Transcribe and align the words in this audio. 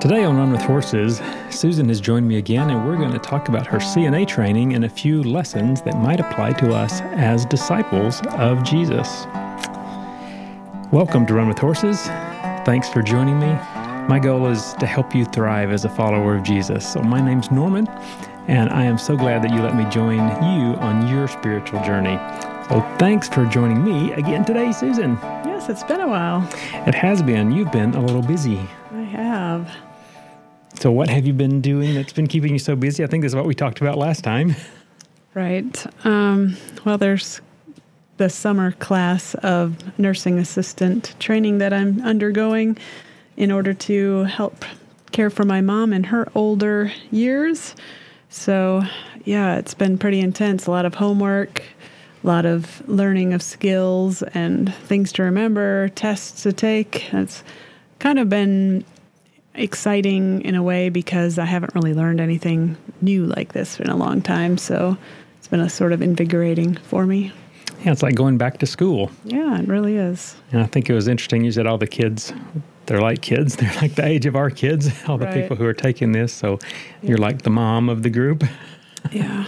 Today 0.00 0.24
on 0.24 0.38
Run 0.38 0.50
with 0.50 0.62
Horses, 0.62 1.20
Susan 1.50 1.86
has 1.88 2.00
joined 2.00 2.26
me 2.26 2.38
again, 2.38 2.70
and 2.70 2.86
we're 2.86 2.96
going 2.96 3.12
to 3.12 3.18
talk 3.18 3.50
about 3.50 3.66
her 3.66 3.76
CNA 3.76 4.26
training 4.26 4.72
and 4.72 4.86
a 4.86 4.88
few 4.88 5.22
lessons 5.22 5.82
that 5.82 5.94
might 5.98 6.20
apply 6.20 6.54
to 6.54 6.72
us 6.74 7.02
as 7.02 7.44
disciples 7.44 8.22
of 8.28 8.64
Jesus. 8.64 9.26
Welcome 10.90 11.26
to 11.26 11.34
Run 11.34 11.48
with 11.48 11.58
Horses. 11.58 12.02
Thanks 12.64 12.88
for 12.88 13.02
joining 13.02 13.38
me. 13.38 13.52
My 14.08 14.18
goal 14.18 14.46
is 14.46 14.72
to 14.80 14.86
help 14.86 15.14
you 15.14 15.26
thrive 15.26 15.70
as 15.70 15.84
a 15.84 15.90
follower 15.90 16.34
of 16.34 16.44
Jesus. 16.44 16.90
So, 16.90 17.02
my 17.02 17.20
name's 17.20 17.50
Norman, 17.50 17.86
and 18.48 18.70
I 18.70 18.84
am 18.84 18.96
so 18.96 19.18
glad 19.18 19.44
that 19.44 19.52
you 19.52 19.60
let 19.60 19.76
me 19.76 19.84
join 19.90 20.16
you 20.16 20.76
on 20.78 21.08
your 21.08 21.28
spiritual 21.28 21.84
journey. 21.84 22.16
So, 22.70 22.80
thanks 22.98 23.28
for 23.28 23.44
joining 23.44 23.84
me 23.84 24.14
again 24.14 24.46
today, 24.46 24.72
Susan. 24.72 25.18
Yes, 25.44 25.68
it's 25.68 25.84
been 25.84 26.00
a 26.00 26.08
while. 26.08 26.48
It 26.86 26.94
has 26.94 27.22
been. 27.22 27.52
You've 27.52 27.70
been 27.70 27.92
a 27.92 28.00
little 28.00 28.22
busy. 28.22 28.66
I 28.92 29.02
have. 29.02 29.70
So, 30.80 30.90
what 30.90 31.10
have 31.10 31.26
you 31.26 31.34
been 31.34 31.60
doing 31.60 31.94
that's 31.94 32.14
been 32.14 32.26
keeping 32.26 32.54
you 32.54 32.58
so 32.58 32.74
busy? 32.74 33.04
I 33.04 33.06
think 33.06 33.20
this 33.20 33.32
is 33.32 33.36
what 33.36 33.44
we 33.44 33.54
talked 33.54 33.82
about 33.82 33.98
last 33.98 34.24
time. 34.24 34.56
Right. 35.34 35.86
Um, 36.06 36.56
well, 36.86 36.96
there's 36.96 37.42
the 38.16 38.30
summer 38.30 38.72
class 38.72 39.34
of 39.34 39.76
nursing 39.98 40.38
assistant 40.38 41.14
training 41.20 41.58
that 41.58 41.74
I'm 41.74 42.00
undergoing 42.00 42.78
in 43.36 43.52
order 43.52 43.74
to 43.74 44.24
help 44.24 44.64
care 45.12 45.28
for 45.28 45.44
my 45.44 45.60
mom 45.60 45.92
in 45.92 46.04
her 46.04 46.26
older 46.34 46.90
years. 47.10 47.76
So, 48.30 48.82
yeah, 49.26 49.56
it's 49.56 49.74
been 49.74 49.98
pretty 49.98 50.20
intense. 50.20 50.66
A 50.66 50.70
lot 50.70 50.86
of 50.86 50.94
homework, 50.94 51.62
a 52.24 52.26
lot 52.26 52.46
of 52.46 52.88
learning 52.88 53.34
of 53.34 53.42
skills 53.42 54.22
and 54.22 54.74
things 54.74 55.12
to 55.12 55.24
remember, 55.24 55.90
tests 55.90 56.42
to 56.44 56.54
take. 56.54 57.12
It's 57.12 57.44
kind 57.98 58.18
of 58.18 58.30
been 58.30 58.82
exciting 59.54 60.42
in 60.42 60.54
a 60.54 60.62
way 60.62 60.88
because 60.88 61.38
I 61.38 61.44
haven't 61.44 61.74
really 61.74 61.94
learned 61.94 62.20
anything 62.20 62.76
new 63.00 63.26
like 63.26 63.52
this 63.52 63.78
in 63.80 63.88
a 63.88 63.96
long 63.96 64.22
time. 64.22 64.58
So, 64.58 64.96
it's 65.38 65.48
been 65.48 65.60
a 65.60 65.70
sort 65.70 65.92
of 65.92 66.02
invigorating 66.02 66.76
for 66.76 67.06
me. 67.06 67.32
Yeah, 67.84 67.92
it's 67.92 68.02
like 68.02 68.14
going 68.14 68.36
back 68.36 68.58
to 68.58 68.66
school. 68.66 69.10
Yeah, 69.24 69.58
it 69.58 69.66
really 69.66 69.96
is. 69.96 70.36
And 70.52 70.60
I 70.60 70.66
think 70.66 70.90
it 70.90 70.94
was 70.94 71.08
interesting. 71.08 71.44
You 71.44 71.52
said 71.52 71.66
all 71.66 71.78
the 71.78 71.86
kids, 71.86 72.32
they're 72.86 73.00
like 73.00 73.22
kids. 73.22 73.56
They're 73.60 73.72
like 73.76 73.94
the 73.94 74.04
age 74.04 74.26
of 74.26 74.36
our 74.36 74.50
kids, 74.50 74.90
all 75.08 75.16
the 75.16 75.24
Right. 75.26 75.34
people 75.42 75.56
who 75.56 75.64
are 75.64 75.72
taking 75.72 76.12
this. 76.12 76.32
So 76.32 76.58
you're 77.02 77.16
like 77.18 77.42
the 77.42 77.50
mom 77.50 77.88
of 77.88 78.02
the 78.02 78.10
group. 78.10 78.44
Yeah. 79.10 79.46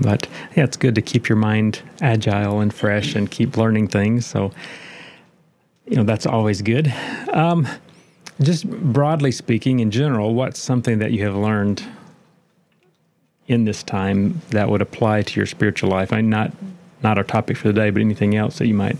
But 0.00 0.28
yeah, 0.56 0.62
it's 0.64 0.76
good 0.76 0.94
to 0.94 1.02
keep 1.02 1.28
your 1.28 1.34
mind 1.36 1.82
agile 2.00 2.60
and 2.60 2.72
fresh 2.72 3.16
and 3.16 3.28
keep 3.28 3.56
learning 3.56 3.88
things. 3.88 4.24
So, 4.24 4.52
you 5.88 5.96
know, 5.96 6.04
that's 6.04 6.26
always 6.26 6.62
good. 6.62 6.94
Um, 7.32 7.66
just 8.40 8.68
broadly 8.68 9.30
speaking, 9.30 9.80
in 9.80 9.90
general, 9.90 10.34
what's 10.34 10.58
something 10.58 10.98
that 10.98 11.12
you 11.12 11.24
have 11.24 11.36
learned 11.36 11.84
in 13.46 13.64
this 13.64 13.82
time 13.82 14.40
that 14.50 14.68
would 14.68 14.82
apply 14.82 15.22
to 15.22 15.40
your 15.40 15.46
spiritual 15.46 15.90
life? 15.90 16.12
I 16.12 16.16
mean, 16.16 16.30
not 16.30 16.52
not 17.02 17.18
our 17.18 17.24
topic 17.24 17.56
for 17.56 17.68
the 17.68 17.74
day, 17.74 17.90
but 17.90 18.00
anything 18.00 18.34
else 18.34 18.58
that 18.58 18.66
you 18.66 18.74
might 18.74 18.96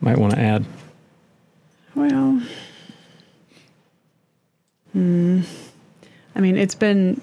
might 0.00 0.18
want 0.18 0.34
to 0.34 0.40
add. 0.40 0.64
Well, 1.94 2.42
hmm. 4.92 5.40
I 6.34 6.40
mean, 6.40 6.56
it's 6.56 6.74
been 6.74 7.20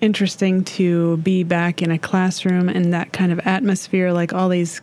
interesting 0.00 0.64
to 0.64 1.16
be 1.18 1.42
back 1.42 1.82
in 1.82 1.90
a 1.90 1.98
classroom 1.98 2.68
and 2.68 2.92
that 2.92 3.12
kind 3.12 3.32
of 3.32 3.40
atmosphere. 3.40 4.12
Like 4.12 4.32
all 4.32 4.48
these 4.48 4.80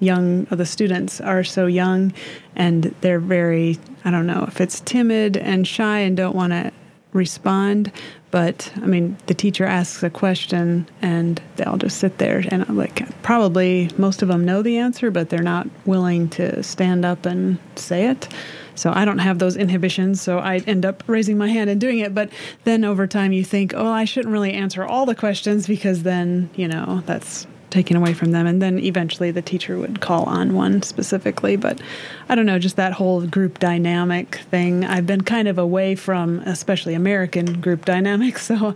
young, 0.00 0.44
the 0.44 0.66
students 0.66 1.20
are 1.20 1.44
so 1.44 1.66
young 1.66 2.12
and 2.54 2.94
they're 3.00 3.20
very, 3.20 3.78
I 4.04 4.10
don't 4.10 4.26
know 4.26 4.44
if 4.46 4.60
it's 4.60 4.80
timid 4.80 5.36
and 5.36 5.66
shy 5.66 5.98
and 6.00 6.16
don't 6.16 6.36
want 6.36 6.52
to 6.52 6.72
respond. 7.12 7.90
But 8.30 8.70
I 8.76 8.86
mean, 8.86 9.16
the 9.26 9.34
teacher 9.34 9.64
asks 9.64 10.02
a 10.02 10.10
question 10.10 10.86
and 11.00 11.40
they'll 11.56 11.78
just 11.78 11.98
sit 11.98 12.18
there 12.18 12.44
and 12.48 12.68
like, 12.76 13.22
probably 13.22 13.90
most 13.96 14.20
of 14.20 14.28
them 14.28 14.44
know 14.44 14.62
the 14.62 14.76
answer, 14.76 15.10
but 15.10 15.30
they're 15.30 15.42
not 15.42 15.66
willing 15.86 16.28
to 16.30 16.62
stand 16.62 17.04
up 17.04 17.24
and 17.24 17.58
say 17.76 18.06
it. 18.06 18.28
So 18.74 18.92
I 18.94 19.06
don't 19.06 19.20
have 19.20 19.38
those 19.38 19.56
inhibitions, 19.56 20.20
so 20.20 20.38
I 20.38 20.58
end 20.66 20.84
up 20.84 21.02
raising 21.06 21.38
my 21.38 21.48
hand 21.48 21.70
and 21.70 21.80
doing 21.80 22.00
it. 22.00 22.14
But 22.14 22.28
then 22.64 22.84
over 22.84 23.06
time, 23.06 23.32
you 23.32 23.42
think, 23.42 23.72
oh, 23.74 23.86
I 23.86 24.04
shouldn't 24.04 24.32
really 24.32 24.52
answer 24.52 24.84
all 24.84 25.06
the 25.06 25.14
questions 25.14 25.66
because 25.66 26.02
then, 26.02 26.50
you 26.56 26.68
know, 26.68 27.02
that's 27.06 27.46
taken 27.76 27.94
away 27.94 28.14
from 28.14 28.32
them. 28.32 28.46
And 28.46 28.62
then 28.62 28.78
eventually 28.78 29.30
the 29.30 29.42
teacher 29.42 29.78
would 29.78 30.00
call 30.00 30.24
on 30.24 30.54
one 30.54 30.80
specifically. 30.80 31.56
But 31.56 31.78
I 32.26 32.34
don't 32.34 32.46
know, 32.46 32.58
just 32.58 32.76
that 32.76 32.94
whole 32.94 33.26
group 33.26 33.58
dynamic 33.58 34.36
thing. 34.50 34.82
I've 34.82 35.06
been 35.06 35.20
kind 35.20 35.46
of 35.46 35.58
away 35.58 35.94
from, 35.94 36.38
especially 36.40 36.94
American 36.94 37.60
group 37.60 37.84
dynamics. 37.84 38.50
So 38.56 38.74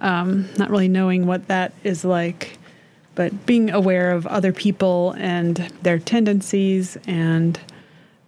um, 0.00 0.48
not 0.58 0.70
really 0.70 0.88
knowing 0.88 1.26
what 1.26 1.46
that 1.46 1.72
is 1.82 2.04
like. 2.04 2.58
But 3.14 3.46
being 3.46 3.70
aware 3.70 4.10
of 4.10 4.26
other 4.26 4.52
people 4.52 5.14
and 5.16 5.56
their 5.82 5.98
tendencies 5.98 6.98
and 7.06 7.58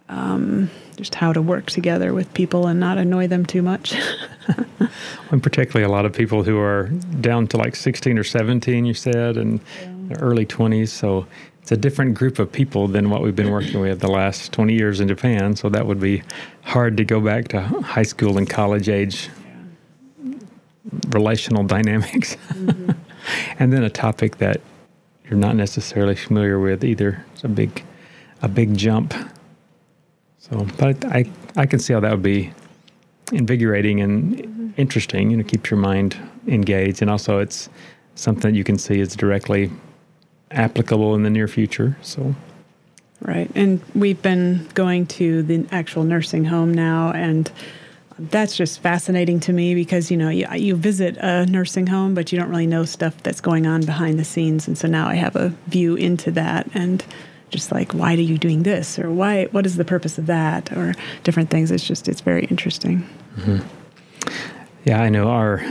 um, 0.09 0.71
just 0.95 1.13
how 1.13 1.33
to 1.33 1.41
work 1.41 1.67
together 1.67 2.13
with 2.13 2.33
people 2.33 2.65
and 2.67 2.79
not 2.79 2.97
annoy 2.97 3.27
them 3.27 3.45
too 3.45 3.61
much. 3.61 3.95
And 5.31 5.43
particularly 5.43 5.83
a 5.85 5.93
lot 5.93 6.05
of 6.05 6.13
people 6.13 6.43
who 6.43 6.57
are 6.57 6.87
down 7.19 7.47
to 7.47 7.57
like 7.57 7.75
16 7.75 8.17
or 8.17 8.23
17, 8.23 8.85
you 8.85 8.93
said, 8.93 9.37
and 9.37 9.59
their 9.81 9.96
early 10.19 10.45
20s. 10.45 10.89
So 10.89 11.27
it's 11.61 11.71
a 11.71 11.77
different 11.77 12.15
group 12.15 12.39
of 12.39 12.51
people 12.51 12.87
than 12.87 13.09
what 13.09 13.21
we've 13.21 13.35
been 13.35 13.51
working 13.51 13.81
with 13.81 13.99
the 13.99 14.07
last 14.07 14.53
20 14.53 14.73
years 14.73 14.99
in 14.99 15.07
Japan. 15.07 15.55
So 15.55 15.69
that 15.69 15.85
would 15.85 15.99
be 15.99 16.23
hard 16.63 16.97
to 16.97 17.03
go 17.03 17.19
back 17.19 17.49
to 17.49 17.61
high 17.61 18.03
school 18.03 18.37
and 18.37 18.49
college 18.49 18.89
age 18.89 19.29
relational 21.09 21.63
dynamics. 21.63 22.37
and 23.59 23.73
then 23.73 23.83
a 23.83 23.89
topic 23.89 24.37
that 24.37 24.61
you're 25.25 25.39
not 25.39 25.55
necessarily 25.55 26.15
familiar 26.15 26.59
with 26.59 26.83
either. 26.83 27.25
It's 27.33 27.43
a 27.43 27.49
big, 27.49 27.83
a 28.41 28.47
big 28.47 28.77
jump. 28.77 29.13
So, 30.39 30.65
but 30.77 31.03
I, 31.05 31.29
I 31.55 31.65
can 31.65 31.79
see 31.79 31.93
how 31.93 31.99
that 31.99 32.11
would 32.11 32.23
be 32.23 32.53
invigorating 33.33 33.99
and 33.99 34.73
interesting. 34.77 35.31
You 35.31 35.37
know, 35.37 35.43
keeps 35.43 35.69
your 35.69 35.79
mind 35.79 36.17
engaged, 36.47 37.01
and 37.01 37.11
also 37.11 37.39
it's 37.39 37.69
something 38.15 38.53
that 38.53 38.57
you 38.57 38.63
can 38.63 38.77
see 38.77 38.99
is 38.99 39.15
directly 39.15 39.69
applicable 40.51 41.15
in 41.15 41.23
the 41.23 41.29
near 41.29 41.47
future. 41.47 41.97
So, 42.01 42.35
Right. 43.21 43.49
And 43.55 43.81
we've 43.95 44.21
been 44.21 44.67
going 44.73 45.07
to 45.07 45.41
the 45.41 45.65
actual 45.71 46.03
nursing 46.03 46.45
home 46.45 46.73
now 46.73 47.11
and 47.11 47.51
that's 48.19 48.55
just 48.55 48.79
fascinating 48.79 49.39
to 49.39 49.53
me 49.53 49.75
because 49.75 50.09
you 50.09 50.17
know 50.17 50.29
you, 50.29 50.47
you 50.53 50.75
visit 50.75 51.17
a 51.17 51.45
nursing 51.45 51.85
home 51.85 52.15
but 52.15 52.31
you 52.31 52.39
don't 52.39 52.49
really 52.49 52.65
know 52.65 52.83
stuff 52.83 53.15
that's 53.21 53.41
going 53.41 53.67
on 53.67 53.81
behind 53.85 54.19
the 54.19 54.23
scenes 54.23 54.67
and 54.67 54.75
so 54.75 54.87
now 54.87 55.07
I 55.07 55.15
have 55.15 55.35
a 55.35 55.49
view 55.67 55.95
into 55.95 56.31
that 56.31 56.67
and 56.73 57.05
just 57.51 57.71
like 57.71 57.93
why 57.93 58.13
are 58.13 58.17
you 58.17 58.39
doing 58.39 58.63
this 58.63 58.97
or 58.97 59.11
why 59.11 59.45
what 59.45 59.67
is 59.67 59.75
the 59.75 59.85
purpose 59.85 60.17
of 60.17 60.25
that 60.25 60.71
or 60.75 60.95
different 61.23 61.51
things 61.51 61.69
it's 61.69 61.83
just 61.83 62.07
it's 62.07 62.21
very 62.21 62.45
interesting. 62.45 63.07
Mm-hmm. 63.35 64.31
yeah, 64.83 65.01
I 65.01 65.09
know 65.09 65.29
our 65.29 65.63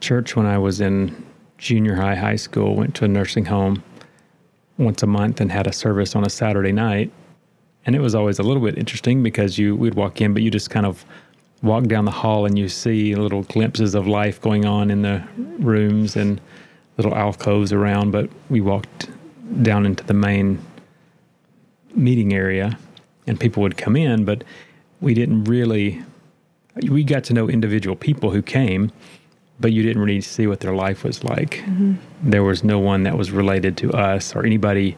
church 0.00 0.36
when 0.36 0.46
I 0.46 0.58
was 0.58 0.80
in 0.80 1.29
junior 1.60 1.94
high, 1.94 2.16
high 2.16 2.36
school, 2.36 2.74
went 2.74 2.94
to 2.96 3.04
a 3.04 3.08
nursing 3.08 3.44
home 3.44 3.82
once 4.78 5.02
a 5.02 5.06
month 5.06 5.40
and 5.40 5.52
had 5.52 5.66
a 5.66 5.72
service 5.72 6.16
on 6.16 6.24
a 6.24 6.30
Saturday 6.30 6.72
night. 6.72 7.12
And 7.84 7.94
it 7.94 8.00
was 8.00 8.14
always 8.14 8.38
a 8.38 8.42
little 8.42 8.62
bit 8.62 8.78
interesting 8.78 9.22
because 9.22 9.58
you 9.58 9.76
we'd 9.76 9.94
walk 9.94 10.20
in, 10.20 10.32
but 10.32 10.42
you 10.42 10.50
just 10.50 10.70
kind 10.70 10.86
of 10.86 11.04
walk 11.62 11.84
down 11.84 12.06
the 12.06 12.10
hall 12.10 12.46
and 12.46 12.58
you 12.58 12.68
see 12.68 13.14
little 13.14 13.42
glimpses 13.42 13.94
of 13.94 14.06
life 14.06 14.40
going 14.40 14.64
on 14.64 14.90
in 14.90 15.02
the 15.02 15.22
rooms 15.58 16.16
and 16.16 16.40
little 16.96 17.14
alcoves 17.14 17.72
around. 17.72 18.10
But 18.10 18.30
we 18.48 18.62
walked 18.62 19.10
down 19.62 19.84
into 19.84 20.02
the 20.04 20.14
main 20.14 20.58
meeting 21.94 22.32
area 22.32 22.78
and 23.26 23.38
people 23.38 23.62
would 23.62 23.76
come 23.76 23.96
in, 23.96 24.24
but 24.24 24.44
we 25.02 25.12
didn't 25.12 25.44
really, 25.44 26.02
we 26.88 27.04
got 27.04 27.24
to 27.24 27.34
know 27.34 27.48
individual 27.48 27.96
people 27.96 28.30
who 28.30 28.40
came, 28.40 28.90
but 29.60 29.72
you 29.72 29.82
didn't 29.82 30.02
really 30.02 30.20
see 30.20 30.46
what 30.46 30.60
their 30.60 30.74
life 30.74 31.04
was 31.04 31.22
like. 31.22 31.56
Mm-hmm. 31.56 31.94
There 32.22 32.42
was 32.42 32.64
no 32.64 32.78
one 32.78 33.02
that 33.02 33.16
was 33.16 33.30
related 33.30 33.76
to 33.78 33.92
us 33.92 34.34
or 34.34 34.44
anybody 34.44 34.96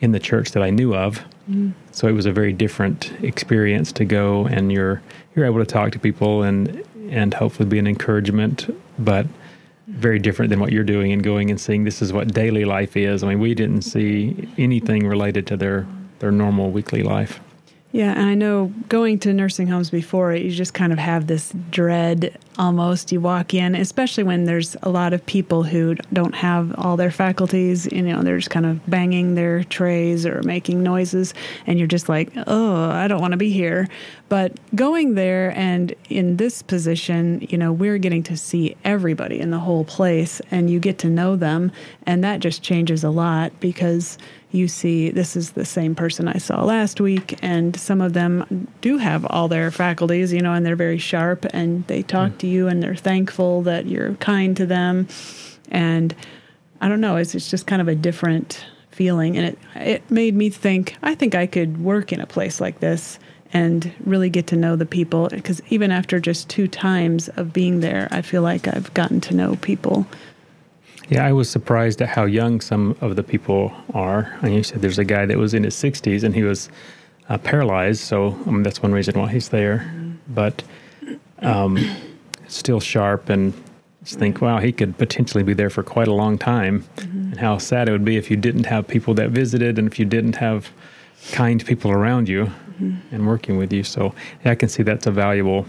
in 0.00 0.12
the 0.12 0.20
church 0.20 0.52
that 0.52 0.62
I 0.62 0.70
knew 0.70 0.94
of. 0.94 1.18
Mm-hmm. 1.50 1.70
So 1.92 2.08
it 2.08 2.12
was 2.12 2.26
a 2.26 2.32
very 2.32 2.52
different 2.52 3.12
experience 3.22 3.92
to 3.92 4.04
go 4.04 4.46
and 4.46 4.72
you're 4.72 5.02
you're 5.34 5.44
able 5.44 5.58
to 5.58 5.66
talk 5.66 5.92
to 5.92 5.98
people 5.98 6.42
and 6.42 6.82
and 7.10 7.34
hopefully 7.34 7.68
be 7.68 7.78
an 7.78 7.86
encouragement, 7.86 8.68
but 8.98 9.26
very 9.86 10.18
different 10.18 10.50
than 10.50 10.60
what 10.60 10.72
you're 10.72 10.84
doing 10.84 11.12
and 11.12 11.22
going 11.24 11.50
and 11.50 11.58
seeing 11.58 11.84
this 11.84 12.02
is 12.02 12.12
what 12.12 12.32
daily 12.34 12.64
life 12.66 12.96
is. 12.96 13.22
I 13.22 13.28
mean, 13.28 13.40
we 13.40 13.54
didn't 13.54 13.82
see 13.82 14.48
anything 14.58 15.06
related 15.06 15.46
to 15.48 15.56
their 15.56 15.86
their 16.18 16.30
normal 16.32 16.70
weekly 16.70 17.02
life. 17.02 17.40
Yeah, 17.90 18.10
and 18.10 18.28
I 18.28 18.34
know 18.34 18.66
going 18.90 19.18
to 19.20 19.32
nursing 19.32 19.66
homes 19.66 19.88
before, 19.88 20.34
you 20.34 20.50
just 20.50 20.74
kind 20.74 20.92
of 20.92 20.98
have 20.98 21.26
this 21.26 21.54
dread 21.70 22.36
almost. 22.58 23.12
You 23.12 23.20
walk 23.22 23.54
in, 23.54 23.74
especially 23.74 24.24
when 24.24 24.44
there's 24.44 24.76
a 24.82 24.90
lot 24.90 25.14
of 25.14 25.24
people 25.24 25.62
who 25.62 25.94
don't 26.12 26.34
have 26.34 26.74
all 26.76 26.98
their 26.98 27.10
faculties. 27.10 27.90
You 27.90 28.02
know, 28.02 28.22
they're 28.22 28.36
just 28.36 28.50
kind 28.50 28.66
of 28.66 28.84
banging 28.90 29.36
their 29.36 29.64
trays 29.64 30.26
or 30.26 30.42
making 30.42 30.82
noises, 30.82 31.32
and 31.66 31.78
you're 31.78 31.88
just 31.88 32.10
like, 32.10 32.30
oh, 32.46 32.90
I 32.90 33.08
don't 33.08 33.22
want 33.22 33.32
to 33.32 33.38
be 33.38 33.50
here. 33.50 33.88
But 34.28 34.58
going 34.74 35.14
there 35.14 35.56
and 35.56 35.94
in 36.10 36.36
this 36.36 36.60
position, 36.60 37.46
you 37.48 37.56
know, 37.56 37.72
we're 37.72 37.96
getting 37.96 38.22
to 38.24 38.36
see 38.36 38.76
everybody 38.84 39.40
in 39.40 39.50
the 39.50 39.60
whole 39.60 39.86
place, 39.86 40.42
and 40.50 40.68
you 40.68 40.78
get 40.78 40.98
to 40.98 41.08
know 41.08 41.36
them, 41.36 41.72
and 42.04 42.22
that 42.22 42.40
just 42.40 42.62
changes 42.62 43.02
a 43.02 43.10
lot 43.10 43.58
because 43.60 44.18
you 44.50 44.66
see 44.66 45.10
this 45.10 45.36
is 45.36 45.52
the 45.52 45.64
same 45.64 45.94
person 45.94 46.26
I 46.26 46.38
saw 46.38 46.64
last 46.64 47.00
week, 47.00 47.38
and 47.42 47.78
some 47.78 48.00
of 48.00 48.14
them 48.14 48.68
do 48.80 48.96
have 48.96 49.26
all 49.26 49.48
their 49.48 49.70
faculties, 49.70 50.32
you 50.32 50.40
know, 50.40 50.54
and 50.54 50.64
they're 50.64 50.76
very 50.76 50.98
sharp 50.98 51.44
and 51.52 51.86
they 51.86 52.02
talk 52.02 52.32
mm. 52.32 52.38
to 52.38 52.46
you 52.46 52.68
and 52.68 52.82
they're 52.82 52.96
thankful 52.96 53.62
that 53.62 53.86
you're 53.86 54.14
kind 54.14 54.56
to 54.56 54.66
them. 54.66 55.06
And 55.70 56.14
I 56.80 56.88
don't 56.88 57.00
know, 57.00 57.16
it's, 57.16 57.34
it's 57.34 57.50
just 57.50 57.66
kind 57.66 57.82
of 57.82 57.88
a 57.88 57.94
different 57.94 58.64
feeling. 58.90 59.36
And 59.36 59.46
it, 59.48 59.58
it 59.76 60.10
made 60.10 60.34
me 60.34 60.48
think, 60.48 60.96
I 61.02 61.14
think 61.14 61.34
I 61.34 61.46
could 61.46 61.82
work 61.82 62.12
in 62.12 62.20
a 62.20 62.26
place 62.26 62.60
like 62.60 62.80
this 62.80 63.18
and 63.52 63.92
really 64.04 64.30
get 64.30 64.46
to 64.48 64.56
know 64.56 64.76
the 64.76 64.86
people 64.86 65.28
because 65.28 65.62
even 65.70 65.90
after 65.90 66.20
just 66.20 66.48
two 66.48 66.68
times 66.68 67.28
of 67.30 67.52
being 67.52 67.80
there, 67.80 68.08
I 68.10 68.22
feel 68.22 68.42
like 68.42 68.66
I've 68.68 68.92
gotten 68.94 69.20
to 69.22 69.34
know 69.34 69.56
people 69.56 70.06
yeah, 71.08 71.24
I 71.24 71.32
was 71.32 71.48
surprised 71.48 72.02
at 72.02 72.08
how 72.08 72.24
young 72.24 72.60
some 72.60 72.96
of 73.00 73.16
the 73.16 73.22
people 73.22 73.72
are. 73.94 74.38
And 74.42 74.54
you 74.54 74.62
said 74.62 74.82
there's 74.82 74.98
a 74.98 75.04
guy 75.04 75.26
that 75.26 75.38
was 75.38 75.54
in 75.54 75.64
his 75.64 75.74
60s 75.74 76.22
and 76.22 76.34
he 76.34 76.42
was 76.42 76.68
uh, 77.28 77.38
paralyzed, 77.38 78.00
so 78.00 78.38
I 78.46 78.50
mean, 78.50 78.62
that's 78.62 78.82
one 78.82 78.92
reason 78.92 79.18
why 79.18 79.30
he's 79.30 79.50
there. 79.50 79.78
Mm-hmm. 79.78 80.10
But 80.28 80.62
um, 81.40 81.78
still 82.48 82.80
sharp, 82.80 83.28
and 83.28 83.52
just 84.02 84.18
think, 84.18 84.40
wow, 84.40 84.58
he 84.58 84.72
could 84.72 84.96
potentially 84.98 85.42
be 85.42 85.52
there 85.52 85.70
for 85.70 85.82
quite 85.82 86.08
a 86.08 86.14
long 86.14 86.38
time. 86.38 86.84
Mm-hmm. 86.96 87.18
And 87.18 87.38
how 87.38 87.58
sad 87.58 87.88
it 87.88 87.92
would 87.92 88.04
be 88.04 88.16
if 88.16 88.30
you 88.30 88.36
didn't 88.36 88.64
have 88.64 88.88
people 88.88 89.14
that 89.14 89.30
visited, 89.30 89.78
and 89.78 89.86
if 89.86 89.98
you 89.98 90.04
didn't 90.04 90.36
have 90.36 90.70
kind 91.32 91.64
people 91.64 91.90
around 91.90 92.28
you 92.28 92.44
mm-hmm. 92.44 93.14
and 93.14 93.26
working 93.26 93.58
with 93.58 93.72
you. 93.72 93.82
So 93.82 94.14
yeah, 94.44 94.52
I 94.52 94.54
can 94.54 94.68
see 94.68 94.82
that's 94.82 95.06
a 95.06 95.10
valuable 95.10 95.66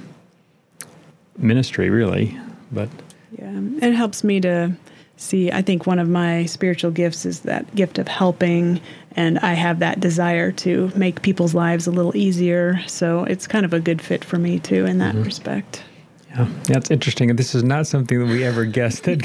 ministry, 1.38 1.89
really. 1.89 2.38
But 2.71 2.89
yeah, 3.38 3.59
it 3.81 3.94
helps 3.94 4.24
me 4.24 4.39
to 4.41 4.74
see 5.19 5.51
i 5.51 5.62
think 5.62 5.86
one 5.86 6.00
of 6.00 6.07
my 6.07 6.45
spiritual 6.45 6.92
gifts 6.92 7.25
is 7.25 7.42
that 7.42 7.75
gift 7.75 7.98
of 7.98 8.07
helping 8.07 8.80
and 9.16 9.38
i 9.39 9.54
have 9.54 9.80
that 9.80 10.00
desire 10.00 10.51
to 10.51 10.89
make 10.95 11.21
people's 11.21 11.54
lives 11.54 11.88
a 11.88 11.92
little 11.92 12.16
easier 12.16 12.80
so 12.88 13.25
it's 13.25 13.45
kind 13.45 13.66
of 13.66 13.74
a 13.74 13.80
good 13.80 14.01
fit 14.01 14.24
for 14.24 14.38
me 14.38 14.60
too 14.60 14.86
in 14.86 14.98
that 14.98 15.13
mm-hmm. 15.13 15.25
respect 15.25 15.83
yeah 16.30 16.48
that's 16.63 16.89
interesting 16.89 17.30
and 17.30 17.38
this 17.38 17.54
is 17.54 17.63
not 17.63 17.86
something 17.86 18.19
that 18.19 18.31
we 18.31 18.45
ever 18.45 18.63
guessed 18.63 19.04
that 19.04 19.19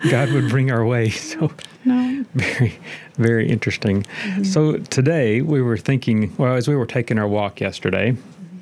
god 0.10 0.30
would 0.32 0.48
bring 0.50 0.70
our 0.70 0.84
way 0.84 1.08
so 1.10 1.50
no. 1.86 2.24
very 2.34 2.78
very 3.14 3.48
interesting 3.48 4.02
mm-hmm. 4.02 4.44
so 4.44 4.76
today 4.76 5.40
we 5.40 5.62
were 5.62 5.78
thinking 5.78 6.34
well 6.36 6.54
as 6.56 6.68
we 6.68 6.76
were 6.76 6.86
taking 6.86 7.18
our 7.18 7.28
walk 7.28 7.58
yesterday 7.58 8.12
mm-hmm. 8.12 8.58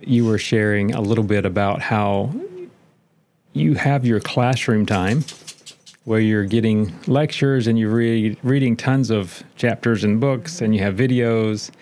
you 0.00 0.26
were 0.26 0.38
sharing 0.38 0.94
a 0.94 1.00
little 1.00 1.24
bit 1.24 1.46
about 1.46 1.80
how 1.80 2.30
you 3.54 3.72
have 3.72 4.04
your 4.04 4.20
classroom 4.20 4.84
time 4.84 5.24
where 6.06 6.20
you're 6.20 6.44
getting 6.44 6.94
lectures 7.08 7.66
and 7.66 7.76
you're 7.76 7.90
read, 7.90 8.38
reading 8.44 8.76
tons 8.76 9.10
of 9.10 9.42
chapters 9.56 10.04
and 10.04 10.20
books 10.20 10.60
and 10.60 10.72
you 10.72 10.80
have 10.80 10.94
videos 10.94 11.72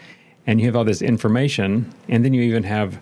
and 0.47 0.59
you 0.59 0.67
have 0.67 0.75
all 0.75 0.85
this 0.85 1.03
information. 1.03 1.95
And 2.09 2.25
then 2.25 2.33
you 2.33 2.41
even 2.41 2.63
have 2.63 2.99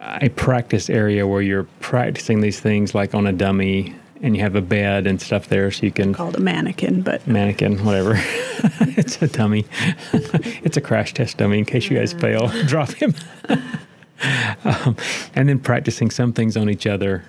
a 0.00 0.28
practice 0.30 0.90
area 0.90 1.24
where 1.24 1.40
you're 1.40 1.68
practicing 1.78 2.40
these 2.40 2.58
things 2.58 2.96
like 2.96 3.14
on 3.14 3.28
a 3.28 3.32
dummy 3.32 3.94
and 4.20 4.34
you 4.34 4.42
have 4.42 4.56
a 4.56 4.60
bed 4.60 5.06
and 5.06 5.22
stuff 5.22 5.48
there 5.48 5.70
so 5.70 5.86
you 5.86 5.92
can 5.92 6.12
called 6.12 6.34
a 6.34 6.40
mannequin 6.40 7.00
but 7.02 7.24
mannequin 7.26 7.84
whatever. 7.84 8.20
It's 8.98 9.22
a 9.22 9.28
dummy. 9.28 9.66
It's 10.12 10.76
a 10.76 10.80
crash 10.80 11.14
test 11.14 11.36
dummy 11.36 11.58
in 11.58 11.64
case 11.64 11.88
you 11.88 11.96
guys 11.96 12.12
fail. 12.12 12.48
Drop 12.66 12.90
him. 12.90 13.14
Um, 14.64 14.96
and 15.36 15.48
then 15.48 15.60
practicing 15.60 16.10
some 16.10 16.32
things 16.32 16.56
on 16.56 16.68
each 16.68 16.88
other. 16.88 17.24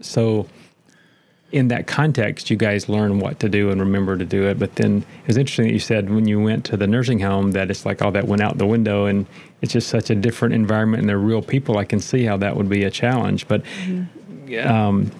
So 0.00 0.46
in 1.52 1.68
that 1.68 1.86
context, 1.86 2.50
you 2.50 2.56
guys 2.56 2.88
learn 2.88 3.20
what 3.20 3.38
to 3.40 3.48
do 3.48 3.70
and 3.70 3.78
remember 3.78 4.16
to 4.16 4.24
do 4.24 4.48
it. 4.48 4.58
But 4.58 4.76
then 4.76 5.04
it 5.20 5.26
was 5.26 5.36
interesting 5.36 5.66
that 5.66 5.72
you 5.72 5.78
said 5.78 6.10
when 6.10 6.26
you 6.26 6.40
went 6.40 6.64
to 6.66 6.78
the 6.78 6.86
nursing 6.86 7.20
home 7.20 7.52
that 7.52 7.70
it's 7.70 7.84
like 7.84 8.00
all 8.00 8.10
that 8.12 8.26
went 8.26 8.40
out 8.40 8.56
the 8.56 8.66
window 8.66 9.04
and 9.04 9.26
it's 9.60 9.74
just 9.74 9.88
such 9.88 10.08
a 10.08 10.14
different 10.14 10.54
environment 10.54 11.02
and 11.02 11.08
they're 11.08 11.18
real 11.18 11.42
people. 11.42 11.76
I 11.76 11.84
can 11.84 12.00
see 12.00 12.24
how 12.24 12.38
that 12.38 12.56
would 12.56 12.70
be 12.70 12.84
a 12.84 12.90
challenge. 12.90 13.46
But 13.48 13.64
mm-hmm. 13.64 14.66
um, 14.66 15.12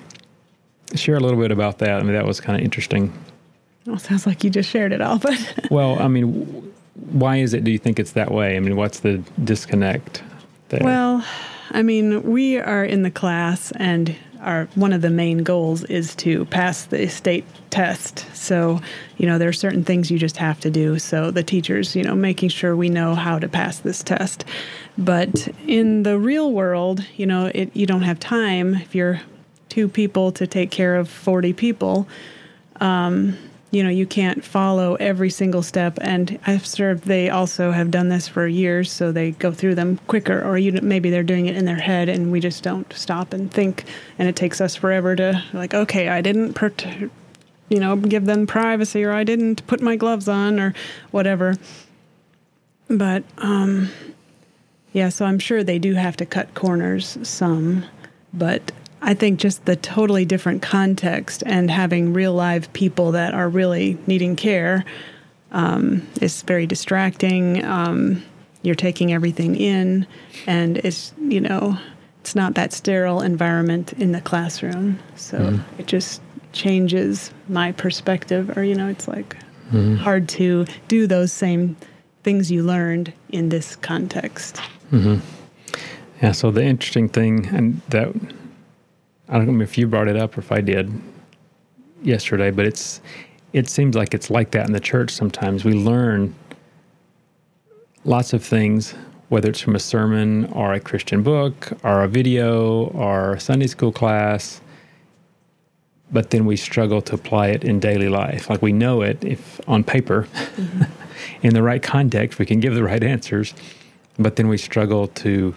share 0.94 1.16
a 1.16 1.20
little 1.20 1.38
bit 1.38 1.52
about 1.52 1.78
that. 1.78 2.00
I 2.00 2.02
mean, 2.02 2.14
that 2.14 2.26
was 2.26 2.40
kind 2.40 2.58
of 2.58 2.64
interesting. 2.64 3.12
Well, 3.86 3.98
sounds 3.98 4.26
like 4.26 4.42
you 4.42 4.48
just 4.48 4.70
shared 4.70 4.92
it 4.92 5.02
all, 5.02 5.18
but. 5.18 5.66
well, 5.70 6.00
I 6.00 6.08
mean, 6.08 6.72
why 6.94 7.36
is 7.36 7.52
it, 7.52 7.62
do 7.62 7.70
you 7.70 7.78
think 7.78 7.98
it's 7.98 8.12
that 8.12 8.30
way? 8.30 8.56
I 8.56 8.60
mean, 8.60 8.76
what's 8.76 9.00
the 9.00 9.18
disconnect 9.44 10.22
there? 10.70 10.80
Well, 10.82 11.24
I 11.72 11.82
mean, 11.82 12.22
we 12.22 12.58
are 12.58 12.84
in 12.84 13.02
the 13.02 13.10
class 13.10 13.72
and 13.76 14.16
our 14.42 14.68
one 14.74 14.92
of 14.92 15.00
the 15.00 15.10
main 15.10 15.38
goals 15.38 15.84
is 15.84 16.14
to 16.16 16.44
pass 16.46 16.84
the 16.84 17.08
state 17.08 17.44
test. 17.70 18.26
So, 18.34 18.80
you 19.16 19.26
know, 19.26 19.38
there 19.38 19.48
are 19.48 19.52
certain 19.54 19.84
things 19.84 20.10
you 20.10 20.18
just 20.18 20.36
have 20.36 20.60
to 20.60 20.70
do. 20.70 20.98
So 20.98 21.30
the 21.30 21.42
teachers, 21.42 21.96
you 21.96 22.02
know, 22.02 22.14
making 22.14 22.50
sure 22.50 22.76
we 22.76 22.88
know 22.88 23.14
how 23.14 23.38
to 23.38 23.48
pass 23.48 23.78
this 23.78 24.02
test. 24.02 24.44
But 24.98 25.48
in 25.66 26.02
the 26.02 26.18
real 26.18 26.52
world, 26.52 27.06
you 27.16 27.26
know, 27.26 27.50
it 27.54 27.74
you 27.74 27.86
don't 27.86 28.02
have 28.02 28.20
time 28.20 28.74
if 28.74 28.94
you're 28.94 29.22
two 29.68 29.88
people 29.88 30.32
to 30.32 30.46
take 30.46 30.70
care 30.70 30.96
of 30.96 31.08
40 31.08 31.54
people. 31.54 32.06
Um, 32.80 33.38
you 33.72 33.82
know 33.82 33.88
you 33.90 34.06
can't 34.06 34.44
follow 34.44 34.94
every 34.96 35.30
single 35.30 35.62
step. 35.62 35.98
And 36.00 36.38
i've 36.46 36.64
served 36.64 37.04
they 37.04 37.28
also 37.28 37.72
have 37.72 37.90
done 37.90 38.08
this 38.08 38.28
for 38.28 38.46
years 38.46 38.92
so 38.92 39.10
they 39.10 39.32
go 39.32 39.50
through 39.50 39.74
them 39.74 39.98
quicker 40.06 40.40
or 40.40 40.56
you 40.58 40.72
maybe 40.80 41.10
they're 41.10 41.24
doing 41.24 41.46
it 41.46 41.56
in 41.56 41.64
their 41.64 41.80
head 41.80 42.08
and 42.08 42.30
we 42.30 42.38
just 42.38 42.62
don't 42.62 42.92
stop 42.92 43.32
and 43.32 43.50
think. 43.50 43.84
And 44.18 44.28
it 44.28 44.36
takes 44.36 44.60
us 44.60 44.76
forever 44.76 45.16
to 45.16 45.42
like 45.52 45.74
okay 45.74 46.08
i 46.08 46.20
didn't 46.20 46.52
per- 46.52 47.10
you 47.68 47.80
know 47.80 47.96
give 47.96 48.26
them 48.26 48.46
privacy 48.46 49.02
or 49.02 49.12
i 49.12 49.24
didn't 49.24 49.66
put 49.66 49.80
my 49.80 49.96
gloves 49.96 50.28
on 50.28 50.60
or 50.60 50.74
whatever. 51.10 51.56
But 52.88 53.24
um 53.38 53.90
yeah 54.92 55.08
so 55.08 55.24
i'm 55.24 55.38
sure 55.38 55.64
they 55.64 55.78
do 55.78 55.94
have 55.94 56.16
to 56.18 56.26
cut 56.26 56.52
corners 56.54 57.16
some 57.22 57.86
but 58.34 58.70
I 59.02 59.14
think 59.14 59.40
just 59.40 59.64
the 59.64 59.74
totally 59.74 60.24
different 60.24 60.62
context 60.62 61.42
and 61.44 61.70
having 61.70 62.12
real 62.12 62.32
live 62.32 62.72
people 62.72 63.12
that 63.12 63.34
are 63.34 63.48
really 63.48 63.98
needing 64.06 64.36
care 64.36 64.84
um, 65.50 66.06
is 66.20 66.42
very 66.42 66.66
distracting. 66.66 67.64
Um, 67.64 68.22
you're 68.62 68.76
taking 68.76 69.12
everything 69.12 69.56
in, 69.56 70.06
and 70.46 70.78
it's 70.78 71.12
you 71.18 71.40
know 71.40 71.76
it's 72.20 72.36
not 72.36 72.54
that 72.54 72.72
sterile 72.72 73.20
environment 73.20 73.92
in 73.94 74.12
the 74.12 74.20
classroom, 74.20 75.00
so 75.16 75.38
mm-hmm. 75.38 75.80
it 75.80 75.86
just 75.88 76.22
changes 76.52 77.32
my 77.48 77.72
perspective. 77.72 78.56
Or 78.56 78.62
you 78.62 78.76
know, 78.76 78.86
it's 78.86 79.08
like 79.08 79.36
mm-hmm. 79.72 79.96
hard 79.96 80.28
to 80.30 80.64
do 80.86 81.08
those 81.08 81.32
same 81.32 81.76
things 82.22 82.52
you 82.52 82.62
learned 82.62 83.12
in 83.30 83.48
this 83.48 83.74
context. 83.74 84.60
Mm-hmm. 84.92 85.18
Yeah. 86.22 86.30
So 86.30 86.52
the 86.52 86.62
interesting 86.62 87.08
thing, 87.08 87.46
and 87.48 87.80
that 87.88 88.14
I 89.28 89.38
don't 89.38 89.56
know 89.56 89.62
if 89.62 89.78
you 89.78 89.86
brought 89.86 90.08
it 90.08 90.16
up 90.16 90.36
or 90.36 90.40
if 90.40 90.52
I 90.52 90.60
did 90.60 90.92
yesterday, 92.02 92.50
but 92.50 92.66
it's 92.66 93.00
it 93.52 93.68
seems 93.68 93.94
like 93.94 94.14
it's 94.14 94.30
like 94.30 94.50
that 94.52 94.66
in 94.66 94.72
the 94.72 94.80
church 94.80 95.10
sometimes. 95.10 95.64
We 95.64 95.74
learn 95.74 96.34
lots 98.04 98.32
of 98.32 98.42
things, 98.42 98.94
whether 99.28 99.50
it's 99.50 99.60
from 99.60 99.76
a 99.76 99.80
sermon 99.80 100.46
or 100.46 100.72
a 100.72 100.80
Christian 100.80 101.22
book 101.22 101.72
or 101.84 102.02
a 102.02 102.08
video 102.08 102.86
or 102.88 103.34
a 103.34 103.40
Sunday 103.40 103.66
school 103.66 103.92
class, 103.92 104.60
but 106.10 106.30
then 106.30 106.44
we 106.44 106.56
struggle 106.56 107.00
to 107.02 107.14
apply 107.14 107.48
it 107.48 107.64
in 107.64 107.80
daily 107.80 108.08
life. 108.08 108.50
Like 108.50 108.62
we 108.62 108.72
know 108.72 109.02
it 109.02 109.22
if 109.24 109.60
on 109.68 109.84
paper, 109.84 110.28
mm-hmm. 110.32 110.82
in 111.42 111.54
the 111.54 111.62
right 111.62 111.82
context, 111.82 112.38
we 112.38 112.46
can 112.46 112.60
give 112.60 112.74
the 112.74 112.82
right 112.82 113.02
answers, 113.02 113.54
but 114.18 114.36
then 114.36 114.48
we 114.48 114.58
struggle 114.58 115.08
to 115.08 115.54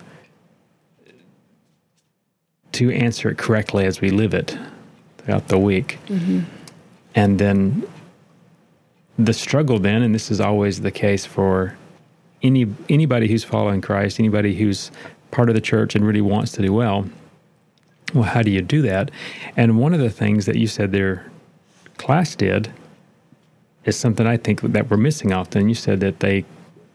to 2.76 2.92
answer 2.92 3.30
it 3.30 3.38
correctly 3.38 3.86
as 3.86 4.02
we 4.02 4.10
live 4.10 4.34
it 4.34 4.58
throughout 5.18 5.48
the 5.48 5.58
week. 5.58 5.98
Mm-hmm. 6.08 6.42
And 7.16 7.40
then 7.40 7.88
the 9.18 9.34
struggle 9.34 9.80
then, 9.80 10.02
and 10.02 10.14
this 10.14 10.30
is 10.30 10.42
always 10.42 10.82
the 10.82 10.92
case 10.92 11.26
for 11.26 11.78
any 12.44 12.68
anybody 12.90 13.28
who's 13.28 13.44
following 13.44 13.82
Christ, 13.82 14.20
anybody 14.20 14.56
who's 14.56 14.92
part 15.32 15.50
of 15.50 15.56
the 15.56 15.62
church 15.62 15.96
and 15.96 16.06
really 16.06 16.22
wants 16.22 16.52
to 16.54 16.62
do 16.62 16.74
well. 16.74 17.06
Well, 18.14 18.24
how 18.24 18.42
do 18.42 18.52
you 18.52 18.62
do 18.62 18.82
that? 18.84 19.10
And 19.58 19.80
one 19.80 19.94
of 19.94 20.00
the 20.00 20.10
things 20.10 20.46
that 20.46 20.56
you 20.56 20.68
said 20.68 20.92
their 20.92 21.26
class 21.98 22.36
did 22.36 22.72
is 23.86 23.96
something 23.96 24.28
I 24.28 24.38
think 24.38 24.62
that 24.62 24.90
we're 24.90 24.98
missing 24.98 25.32
often. 25.32 25.70
You 25.70 25.76
said 25.76 26.02
that 26.02 26.20
they 26.20 26.46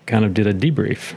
kind 0.07 0.25
of 0.25 0.35
did 0.35 0.47
a 0.47 0.55
debrief 0.55 1.15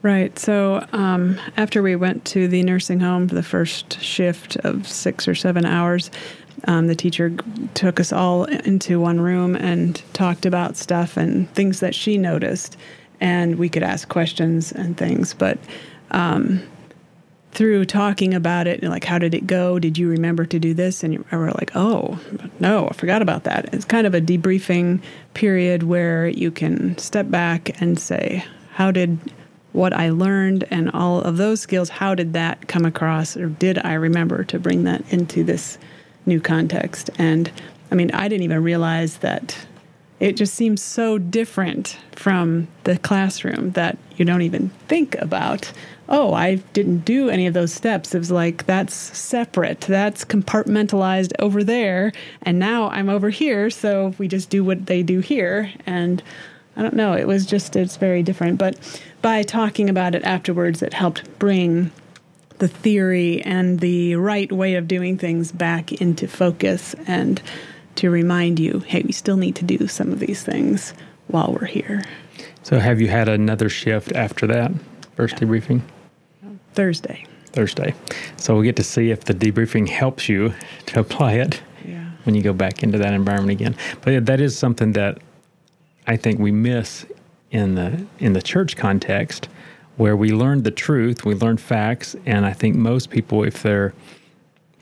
Right. 0.00 0.38
So 0.38 0.86
um, 0.92 1.40
after 1.56 1.82
we 1.82 1.96
went 1.96 2.24
to 2.26 2.46
the 2.46 2.62
nursing 2.62 3.00
home 3.00 3.26
for 3.26 3.34
the 3.34 3.42
first 3.42 4.00
shift 4.00 4.56
of 4.58 4.86
six 4.86 5.26
or 5.26 5.34
seven 5.34 5.64
hours, 5.64 6.12
um, 6.66 6.86
the 6.86 6.94
teacher 6.94 7.34
took 7.74 7.98
us 7.98 8.12
all 8.12 8.44
into 8.44 9.00
one 9.00 9.20
room 9.20 9.56
and 9.56 10.00
talked 10.12 10.46
about 10.46 10.76
stuff 10.76 11.16
and 11.16 11.52
things 11.54 11.80
that 11.80 11.94
she 11.94 12.16
noticed, 12.16 12.76
and 13.20 13.58
we 13.58 13.68
could 13.68 13.82
ask 13.82 14.08
questions 14.08 14.70
and 14.70 14.96
things. 14.96 15.34
But 15.34 15.58
um, 16.12 16.62
through 17.52 17.84
talking 17.84 18.34
about 18.34 18.66
it, 18.68 18.82
like 18.84 19.04
how 19.04 19.18
did 19.18 19.34
it 19.34 19.46
go? 19.46 19.78
Did 19.80 19.98
you 19.98 20.08
remember 20.08 20.44
to 20.46 20.58
do 20.60 20.74
this? 20.74 21.02
And 21.02 21.24
we're 21.30 21.50
like, 21.50 21.74
oh 21.74 22.20
no, 22.60 22.88
I 22.88 22.92
forgot 22.92 23.22
about 23.22 23.44
that. 23.44 23.72
It's 23.74 23.84
kind 23.84 24.06
of 24.06 24.14
a 24.14 24.20
debriefing 24.20 25.00
period 25.34 25.84
where 25.84 26.28
you 26.28 26.50
can 26.50 26.96
step 26.98 27.30
back 27.30 27.80
and 27.80 27.98
say, 27.98 28.44
how 28.70 28.92
did 28.92 29.18
what 29.72 29.92
I 29.92 30.10
learned 30.10 30.64
and 30.70 30.90
all 30.90 31.20
of 31.20 31.36
those 31.36 31.60
skills, 31.60 31.88
how 31.88 32.14
did 32.14 32.32
that 32.32 32.68
come 32.68 32.84
across, 32.84 33.36
or 33.36 33.48
did 33.48 33.78
I 33.84 33.94
remember 33.94 34.44
to 34.44 34.58
bring 34.58 34.84
that 34.84 35.02
into 35.12 35.44
this 35.44 35.78
new 36.26 36.40
context? 36.40 37.10
And 37.18 37.50
I 37.90 37.94
mean, 37.94 38.10
I 38.12 38.28
didn't 38.28 38.44
even 38.44 38.62
realize 38.62 39.18
that 39.18 39.56
it 40.20 40.32
just 40.32 40.54
seems 40.54 40.82
so 40.82 41.16
different 41.16 41.96
from 42.12 42.66
the 42.84 42.98
classroom 42.98 43.70
that 43.72 43.96
you 44.16 44.24
don't 44.24 44.42
even 44.42 44.70
think 44.88 45.14
about. 45.16 45.70
Oh, 46.08 46.32
I 46.32 46.56
didn't 46.72 47.04
do 47.04 47.28
any 47.28 47.46
of 47.46 47.54
those 47.54 47.72
steps. 47.72 48.14
It 48.14 48.18
was 48.18 48.30
like, 48.30 48.66
that's 48.66 48.94
separate. 48.94 49.82
That's 49.82 50.24
compartmentalized 50.24 51.34
over 51.38 51.62
there. 51.62 52.12
And 52.42 52.58
now 52.58 52.88
I'm 52.88 53.08
over 53.08 53.30
here. 53.30 53.70
So 53.70 54.14
we 54.18 54.26
just 54.26 54.50
do 54.50 54.64
what 54.64 54.86
they 54.86 55.02
do 55.02 55.20
here. 55.20 55.70
And 55.86 56.22
I 56.76 56.82
don't 56.82 56.96
know. 56.96 57.12
It 57.12 57.28
was 57.28 57.46
just, 57.46 57.76
it's 57.76 57.96
very 57.96 58.22
different. 58.22 58.58
But 58.58 59.02
by 59.22 59.42
talking 59.42 59.88
about 59.88 60.14
it 60.14 60.22
afterwards, 60.24 60.82
it 60.82 60.94
helped 60.94 61.38
bring 61.38 61.90
the 62.58 62.68
theory 62.68 63.40
and 63.42 63.80
the 63.80 64.16
right 64.16 64.50
way 64.50 64.74
of 64.74 64.88
doing 64.88 65.16
things 65.16 65.52
back 65.52 65.92
into 65.92 66.26
focus 66.26 66.94
and 67.06 67.40
to 67.96 68.10
remind 68.10 68.58
you 68.58 68.80
hey, 68.80 69.02
we 69.02 69.12
still 69.12 69.36
need 69.36 69.56
to 69.56 69.64
do 69.64 69.86
some 69.88 70.12
of 70.12 70.20
these 70.20 70.42
things 70.42 70.94
while 71.28 71.56
we're 71.58 71.66
here. 71.66 72.04
So, 72.62 72.78
have 72.78 73.00
you 73.00 73.08
had 73.08 73.28
another 73.28 73.68
shift 73.68 74.12
after 74.12 74.46
that 74.48 74.72
first 75.16 75.36
debriefing? 75.36 75.82
Thursday. 76.74 77.24
Thursday. 77.46 77.94
So, 78.36 78.54
we'll 78.54 78.62
get 78.62 78.76
to 78.76 78.84
see 78.84 79.10
if 79.10 79.24
the 79.24 79.34
debriefing 79.34 79.88
helps 79.88 80.28
you 80.28 80.54
to 80.86 81.00
apply 81.00 81.34
it 81.34 81.60
yeah. 81.84 82.10
when 82.24 82.34
you 82.34 82.42
go 82.42 82.52
back 82.52 82.82
into 82.82 82.98
that 82.98 83.14
environment 83.14 83.60
again. 83.60 83.76
But 84.02 84.26
that 84.26 84.40
is 84.40 84.56
something 84.56 84.92
that 84.92 85.18
I 86.06 86.16
think 86.16 86.38
we 86.38 86.52
miss 86.52 87.04
in 87.50 87.74
the 87.74 88.06
in 88.18 88.32
the 88.32 88.42
church 88.42 88.76
context 88.76 89.48
where 89.98 90.16
we 90.16 90.30
learn 90.30 90.62
the 90.62 90.70
truth, 90.70 91.24
we 91.24 91.34
learn 91.34 91.56
facts, 91.56 92.14
and 92.24 92.46
I 92.46 92.52
think 92.52 92.76
most 92.76 93.10
people, 93.10 93.42
if 93.42 93.62
they're 93.64 93.92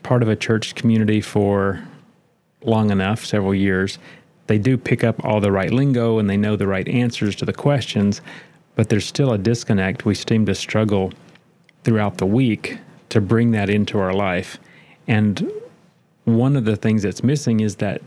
part 0.03 0.21
of 0.21 0.29
a 0.29 0.35
church 0.35 0.75
community 0.75 1.21
for 1.21 1.83
long 2.63 2.91
enough, 2.91 3.25
several 3.25 3.55
years, 3.55 3.97
they 4.45 4.59
do 4.59 4.77
pick 4.77 5.03
up 5.03 5.25
all 5.25 5.41
the 5.41 5.51
right 5.51 5.71
lingo 5.71 6.19
and 6.19 6.29
they 6.29 6.37
know 6.37 6.55
the 6.55 6.67
right 6.67 6.87
answers 6.87 7.35
to 7.37 7.45
the 7.45 7.53
questions, 7.53 8.21
but 8.75 8.89
there's 8.89 9.05
still 9.05 9.33
a 9.33 9.39
disconnect. 9.39 10.05
We 10.05 10.13
seem 10.13 10.45
to 10.45 10.53
struggle 10.53 11.11
throughout 11.83 12.19
the 12.19 12.25
week 12.27 12.77
to 13.09 13.19
bring 13.19 13.51
that 13.51 13.71
into 13.71 13.97
our 13.97 14.13
life. 14.13 14.59
And 15.07 15.51
one 16.25 16.55
of 16.55 16.65
the 16.65 16.75
things 16.75 17.01
that's 17.01 17.23
missing 17.23 17.61
is 17.61 17.77
that 17.77 18.01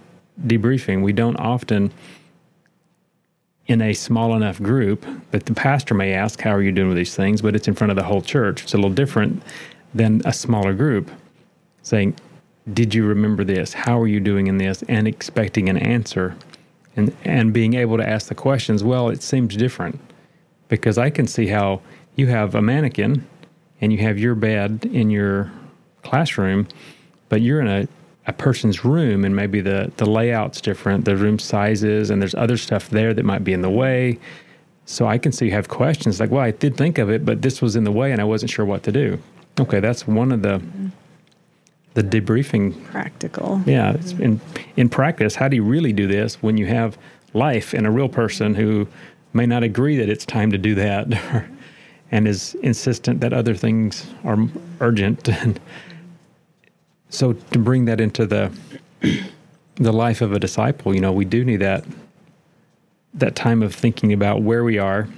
debriefing. 0.46 1.02
We 1.02 1.12
don't 1.12 1.36
often 1.36 1.92
in 3.66 3.80
a 3.80 3.92
small 3.92 4.34
enough 4.34 4.60
group 4.60 5.06
that 5.30 5.46
the 5.46 5.54
pastor 5.54 5.94
may 5.94 6.12
ask, 6.12 6.40
How 6.40 6.52
are 6.52 6.62
you 6.62 6.72
doing 6.72 6.88
with 6.88 6.96
these 6.96 7.14
things? 7.14 7.42
But 7.42 7.54
it's 7.54 7.68
in 7.68 7.74
front 7.74 7.90
of 7.90 7.96
the 7.96 8.02
whole 8.02 8.22
church. 8.22 8.62
It's 8.62 8.74
a 8.74 8.76
little 8.76 8.90
different 8.90 9.42
than 9.94 10.22
a 10.24 10.32
smaller 10.32 10.74
group 10.74 11.10
saying, 11.82 12.16
Did 12.72 12.94
you 12.94 13.06
remember 13.06 13.44
this? 13.44 13.72
How 13.72 14.00
are 14.00 14.08
you 14.08 14.20
doing 14.20 14.46
in 14.46 14.58
this? 14.58 14.82
And 14.88 15.06
expecting 15.06 15.68
an 15.68 15.76
answer 15.76 16.36
and, 16.96 17.14
and 17.24 17.52
being 17.52 17.74
able 17.74 17.96
to 17.96 18.08
ask 18.08 18.28
the 18.28 18.34
questions. 18.34 18.82
Well, 18.82 19.08
it 19.08 19.22
seems 19.22 19.56
different 19.56 20.00
because 20.68 20.98
I 20.98 21.10
can 21.10 21.26
see 21.26 21.46
how 21.46 21.80
you 22.16 22.26
have 22.26 22.54
a 22.54 22.62
mannequin 22.62 23.26
and 23.80 23.92
you 23.92 23.98
have 23.98 24.18
your 24.18 24.34
bed 24.34 24.88
in 24.92 25.10
your 25.10 25.50
classroom, 26.02 26.68
but 27.28 27.40
you're 27.40 27.60
in 27.60 27.68
a 27.68 27.88
a 28.30 28.32
person's 28.32 28.84
room 28.84 29.24
and 29.24 29.34
maybe 29.34 29.60
the 29.60 29.92
the 29.96 30.06
layout's 30.06 30.60
different, 30.60 31.04
the 31.04 31.16
room 31.16 31.38
sizes, 31.38 32.10
and 32.10 32.22
there's 32.22 32.34
other 32.34 32.56
stuff 32.56 32.88
there 32.88 33.12
that 33.12 33.24
might 33.24 33.44
be 33.44 33.52
in 33.52 33.60
the 33.60 33.70
way. 33.70 34.18
So 34.86 35.06
I 35.06 35.18
can 35.18 35.32
see 35.32 35.46
you 35.46 35.52
have 35.52 35.68
questions 35.68 36.18
like, 36.20 36.30
well, 36.30 36.42
I 36.42 36.52
did 36.52 36.76
think 36.76 36.98
of 36.98 37.10
it, 37.10 37.24
but 37.24 37.42
this 37.42 37.60
was 37.60 37.76
in 37.76 37.84
the 37.84 37.92
way 37.92 38.10
and 38.12 38.20
I 38.20 38.24
wasn't 38.24 38.50
sure 38.50 38.64
what 38.64 38.82
to 38.84 38.92
do. 38.92 39.18
Okay, 39.60 39.80
that's 39.80 40.06
one 40.06 40.32
of 40.32 40.42
the 40.42 40.62
the 41.94 42.02
debriefing 42.02 42.82
practical. 42.84 43.60
Yeah, 43.66 43.96
in 44.18 44.40
in 44.76 44.88
practice, 44.88 45.34
how 45.34 45.48
do 45.48 45.56
you 45.56 45.64
really 45.64 45.92
do 45.92 46.06
this 46.06 46.40
when 46.42 46.56
you 46.56 46.66
have 46.66 46.96
life 47.34 47.74
and 47.74 47.86
a 47.86 47.90
real 47.90 48.08
person 48.08 48.54
who 48.54 48.86
may 49.32 49.46
not 49.46 49.62
agree 49.62 49.96
that 49.96 50.08
it's 50.08 50.24
time 50.24 50.50
to 50.52 50.58
do 50.58 50.74
that 50.74 51.06
and 52.12 52.28
is 52.28 52.54
insistent 52.62 53.20
that 53.20 53.32
other 53.32 53.54
things 53.54 54.06
are 54.24 54.38
urgent 54.80 55.28
and 55.42 55.60
so 57.10 57.32
to 57.32 57.58
bring 57.58 57.84
that 57.84 58.00
into 58.00 58.26
the 58.26 58.50
the 59.76 59.92
life 59.92 60.20
of 60.20 60.32
a 60.32 60.38
disciple, 60.38 60.94
you 60.94 61.00
know, 61.00 61.12
we 61.12 61.24
do 61.24 61.44
need 61.44 61.56
that 61.56 61.84
that 63.14 63.34
time 63.34 63.62
of 63.62 63.74
thinking 63.74 64.12
about 64.12 64.42
where 64.42 64.62
we 64.62 64.78
are, 64.78 65.08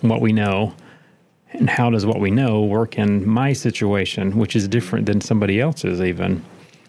what 0.00 0.20
we 0.20 0.32
know, 0.32 0.74
and 1.52 1.68
how 1.68 1.90
does 1.90 2.06
what 2.06 2.20
we 2.20 2.30
know 2.30 2.62
work 2.62 2.98
in 2.98 3.28
my 3.28 3.52
situation, 3.52 4.38
which 4.38 4.56
is 4.56 4.66
different 4.66 5.06
than 5.06 5.20
somebody 5.20 5.60
else's 5.60 6.00
even. 6.00 6.42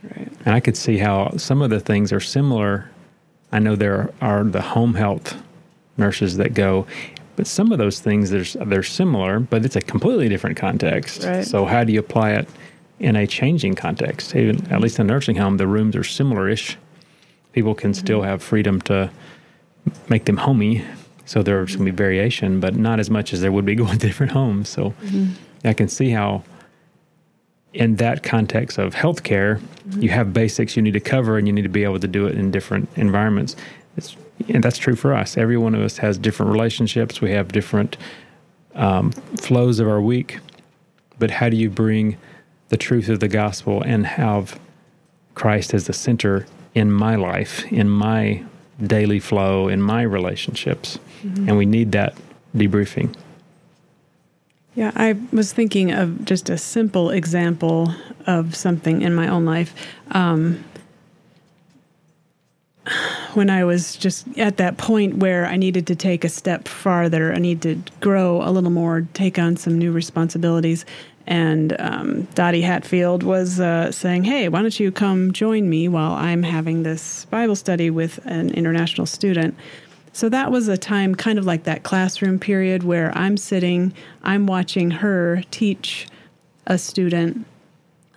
Right. 0.04 0.32
And 0.46 0.56
I 0.56 0.60
could 0.60 0.78
see 0.78 0.98
how 0.98 1.36
some 1.38 1.62
of 1.62 1.70
the 1.70 1.80
things 1.80 2.14
are 2.14 2.22
similar. 2.22 2.90
I 3.52 3.60
know 3.60 3.76
there 3.76 4.14
are 4.22 4.44
the 4.44 4.62
home 4.62 4.94
health 4.94 5.36
nurses 5.98 6.38
that 6.38 6.54
go, 6.54 6.88
but 7.36 7.48
some 7.48 7.72
of 7.72 7.80
those 7.80 8.00
things 8.00 8.30
there's 8.30 8.54
they're 8.54 8.84
similar, 8.84 9.40
but 9.40 9.66
it's 9.66 9.76
a 9.76 9.82
completely 9.82 10.30
different 10.30 10.56
context. 10.56 11.24
Right. 11.24 11.46
So 11.46 11.66
how 11.66 11.84
do 11.84 11.92
you 11.92 12.00
apply 12.00 12.32
it 12.32 12.48
in 13.02 13.16
a 13.16 13.26
changing 13.26 13.74
context. 13.74 14.36
Even, 14.36 14.72
at 14.72 14.80
least 14.80 15.00
in 15.00 15.10
a 15.10 15.12
nursing 15.12 15.36
home, 15.36 15.58
the 15.58 15.68
rooms 15.68 15.96
are 15.96 16.04
similar-ish. 16.04 16.78
People 17.52 17.76
can 17.76 17.92
mm-hmm. 17.92 18.00
still 18.00 18.22
have 18.22 18.42
freedom 18.42 18.80
to 18.84 19.10
make 20.08 20.26
them 20.26 20.38
homey, 20.38 20.86
so 21.26 21.42
there's 21.42 21.76
going 21.76 21.88
to 21.88 21.92
be 21.92 21.96
variation, 21.96 22.60
but 22.60 22.76
not 22.76 23.00
as 23.00 23.10
much 23.10 23.34
as 23.34 23.42
there 23.42 23.52
would 23.52 23.66
be 23.66 23.76
going 23.84 23.98
to 23.98 24.08
different 24.08 24.32
homes. 24.32 24.70
So 24.70 24.92
mm-hmm. 25.02 25.34
I 25.68 25.74
can 25.74 25.90
see 25.90 26.12
how, 26.12 26.44
in 27.74 27.96
that 27.96 28.22
context 28.22 28.78
of 28.78 28.94
healthcare, 28.94 29.60
mm-hmm. 29.60 30.04
you 30.04 30.10
have 30.10 30.32
basics 30.32 30.76
you 30.76 30.84
need 30.84 30.94
to 30.94 31.00
cover, 31.00 31.40
and 31.40 31.48
you 31.48 31.54
need 31.54 31.64
to 31.64 31.70
be 31.70 31.84
able 31.84 32.00
to 32.00 32.08
do 32.08 32.28
it 32.28 32.36
in 32.36 32.52
different 32.52 32.88
environments. 32.96 33.56
It's, 33.98 34.16
and 34.48 34.64
that's 34.64 34.78
true 34.78 34.96
for 34.96 35.16
us. 35.16 35.38
Every 35.38 35.58
one 35.58 35.74
of 35.74 35.82
us 35.82 35.98
has 35.98 36.20
different 36.20 36.52
relationships. 36.52 37.20
We 37.20 37.32
have 37.32 37.52
different 37.52 37.98
um, 38.76 39.12
flows 39.12 39.80
of 39.80 39.88
our 39.88 40.02
week. 40.02 40.40
But 41.18 41.32
how 41.32 41.50
do 41.50 41.58
you 41.58 41.70
bring 41.70 42.18
the 42.72 42.78
truth 42.78 43.10
of 43.10 43.20
the 43.20 43.28
gospel 43.28 43.82
and 43.82 44.08
have 44.08 44.58
Christ 45.36 45.74
as 45.74 45.88
the 45.88 45.94
center 45.94 46.48
in 46.74 46.90
my 46.90 47.18
life, 47.18 47.70
in 47.70 47.90
my 47.90 48.44
daily 48.82 49.20
flow, 49.20 49.68
in 49.68 49.82
my 49.82 50.02
relationships. 50.04 50.98
Mm-hmm. 51.22 51.50
And 51.50 51.58
we 51.58 51.66
need 51.66 51.92
that 51.92 52.16
debriefing. 52.56 53.14
Yeah, 54.74 54.94
I 54.96 55.18
was 55.34 55.52
thinking 55.52 55.92
of 55.92 56.24
just 56.24 56.50
a 56.50 56.58
simple 56.58 57.10
example 57.10 57.94
of 58.26 58.56
something 58.56 59.02
in 59.02 59.14
my 59.14 59.28
own 59.28 59.44
life. 59.44 59.76
Um, 60.12 60.64
when 63.34 63.50
I 63.50 63.66
was 63.66 63.98
just 63.98 64.26
at 64.38 64.56
that 64.58 64.78
point 64.78 65.18
where 65.18 65.46
I 65.46 65.58
needed 65.58 65.88
to 65.88 65.96
take 65.96 66.24
a 66.24 66.30
step 66.30 66.70
farther, 66.70 67.34
I 67.34 67.38
need 67.38 67.62
to 67.64 67.82
grow 68.00 68.42
a 68.42 68.50
little 68.50 68.70
more, 68.72 69.08
take 69.14 69.38
on 69.38 69.58
some 69.58 69.78
new 69.78 69.92
responsibilities. 69.92 70.86
And 71.32 71.80
um, 71.80 72.24
Dottie 72.36 72.62
Hatfield 72.62 73.24
was 73.24 73.62
uh, 73.62 73.90
saying, 73.94 74.26
Hey, 74.26 74.50
why 74.50 74.62
don't 74.62 74.78
you 74.78 74.92
come 74.92 75.32
join 75.32 75.70
me 75.70 75.88
while 75.88 76.12
I'm 76.12 76.44
having 76.44 76.84
this 76.84 77.24
Bible 77.24 77.56
study 77.56 77.90
with 77.90 78.20
an 78.26 78.50
international 78.50 79.08
student? 79.08 79.56
So 80.12 80.28
that 80.28 80.52
was 80.52 80.68
a 80.68 80.78
time 80.78 81.16
kind 81.16 81.40
of 81.40 81.46
like 81.46 81.64
that 81.64 81.84
classroom 81.84 82.38
period 82.38 82.84
where 82.84 83.18
I'm 83.18 83.38
sitting, 83.38 83.94
I'm 84.24 84.46
watching 84.46 84.92
her 84.92 85.44
teach 85.52 86.06
a 86.68 86.78
student 86.78 87.46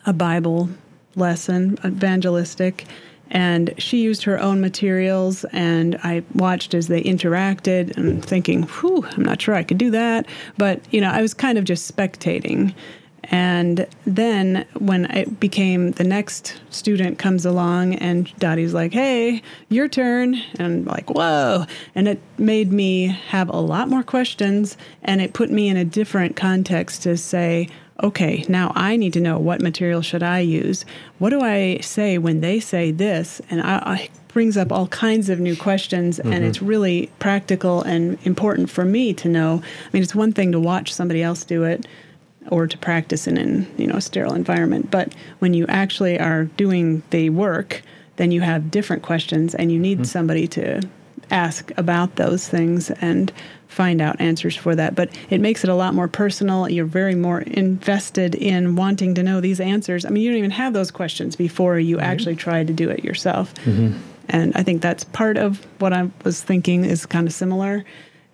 a 0.06 0.12
Bible 0.12 0.68
lesson, 1.14 1.78
evangelistic, 1.85 2.85
and 3.30 3.73
she 3.78 4.02
used 4.02 4.25
her 4.25 4.38
own 4.38 4.61
materials 4.61 5.44
and 5.52 5.97
i 6.02 6.23
watched 6.35 6.75
as 6.75 6.88
they 6.88 7.02
interacted 7.02 7.97
and 7.97 8.23
thinking 8.23 8.64
whew 8.64 9.02
i'm 9.12 9.25
not 9.25 9.40
sure 9.40 9.54
i 9.54 9.62
could 9.62 9.78
do 9.78 9.90
that 9.90 10.26
but 10.59 10.78
you 10.90 11.00
know 11.00 11.11
i 11.11 11.23
was 11.23 11.33
kind 11.33 11.56
of 11.56 11.64
just 11.64 11.90
spectating 11.90 12.75
And 13.31 13.87
then 14.07 14.66
when 14.78 15.07
it 15.07 15.40
became 15.40 15.93
the 15.93 16.04
next 16.04 16.61
student 16.71 17.19
comes 17.19 17.45
along 17.45 17.95
and 17.95 18.35
Dottie's 18.38 18.75
like, 18.75 18.93
hey, 18.93 19.43
your 19.69 19.88
turn. 19.88 20.35
And 20.59 20.61
I'm 20.61 20.85
like, 20.85 21.11
whoa. 21.11 21.66
And 21.95 22.09
it 22.09 22.21
made 22.38 22.73
me 22.73 23.07
have 23.28 23.49
a 23.49 23.57
lot 23.57 23.88
more 23.88 24.02
questions 24.02 24.76
and 25.02 25.21
it 25.21 25.33
put 25.33 25.50
me 25.50 25.69
in 25.69 25.76
a 25.76 25.85
different 25.85 26.37
context 26.37 27.02
to 27.04 27.16
say, 27.16 27.69
okay, 28.02 28.45
now 28.49 28.73
I 28.75 28.97
need 28.97 29.12
to 29.12 29.21
know 29.21 29.38
what 29.38 29.61
material 29.61 30.02
should 30.02 30.23
I 30.23 30.40
use? 30.40 30.85
What 31.19 31.31
do 31.31 31.40
I 31.40 31.78
say 31.78 32.19
when 32.19 32.40
they 32.40 32.59
say 32.59 32.90
this? 32.90 33.40
And 33.50 33.62
I, 33.62 33.76
I 33.76 34.09
brings 34.28 34.57
up 34.57 34.73
all 34.73 34.88
kinds 34.88 35.28
of 35.28 35.38
new 35.38 35.54
questions 35.54 36.19
mm-hmm. 36.19 36.33
and 36.33 36.45
it's 36.45 36.61
really 36.61 37.09
practical 37.21 37.83
and 37.83 38.19
important 38.25 38.69
for 38.69 38.85
me 38.85 39.14
to 39.14 39.28
know. 39.28 39.62
I 39.62 39.88
mean, 39.93 40.02
it's 40.02 40.14
one 40.14 40.33
thing 40.33 40.50
to 40.50 40.59
watch 40.59 40.93
somebody 40.93 41.23
else 41.23 41.45
do 41.45 41.62
it 41.62 41.87
or 42.51 42.67
to 42.67 42.79
practice 42.79 43.27
in 43.27 43.37
an 43.37 43.67
you 43.77 43.87
know 43.87 43.97
a 43.97 44.01
sterile 44.01 44.35
environment. 44.35 44.91
But 44.91 45.15
when 45.39 45.55
you 45.55 45.67
actually 45.69 46.19
are 46.19 46.45
doing 46.45 47.03
the 47.11 47.31
work, 47.31 47.83
then 48.17 48.31
you 48.31 48.41
have 48.41 48.71
different 48.71 49.03
questions, 49.03 49.55
and 49.55 49.73
you 49.73 49.79
need 49.79 49.99
mm-hmm. 49.99 50.05
somebody 50.05 50.47
to 50.49 50.83
ask 51.31 51.73
about 51.77 52.17
those 52.17 52.49
things 52.49 52.91
and 52.91 53.33
find 53.69 54.01
out 54.01 54.21
answers 54.21 54.57
for 54.57 54.75
that. 54.77 54.95
But 54.95 55.11
it 55.31 55.41
makes 55.41 55.65
it 55.65 55.71
a 55.71 55.75
lot 55.75 55.95
more 55.95 56.07
personal. 56.07 56.69
You're 56.69 56.85
very 56.85 57.15
more 57.15 57.41
invested 57.41 58.35
in 58.35 58.77
wanting 58.77 59.15
to 59.17 59.23
know 59.23 59.41
these 59.41 59.59
answers. 59.59 60.05
I 60.05 60.11
mean, 60.11 60.23
you 60.23 60.31
don't 60.31 60.39
even 60.39 60.51
have 60.53 60.73
those 60.73 60.91
questions 60.91 61.35
before 61.35 61.79
you 61.79 61.99
actually 61.99 62.37
try 62.37 62.63
to 62.63 62.73
do 62.73 62.91
it 62.91 63.05
yourself. 63.05 63.55
Mm-hmm. 63.55 63.99
And 64.29 64.53
I 64.55 64.63
think 64.63 64.81
that's 64.81 65.05
part 65.05 65.37
of 65.37 65.67
what 65.81 65.93
I 65.93 66.11
was 66.25 66.43
thinking 66.43 66.85
is 66.85 67.05
kind 67.05 67.27
of 67.27 67.35
similar 67.35 67.85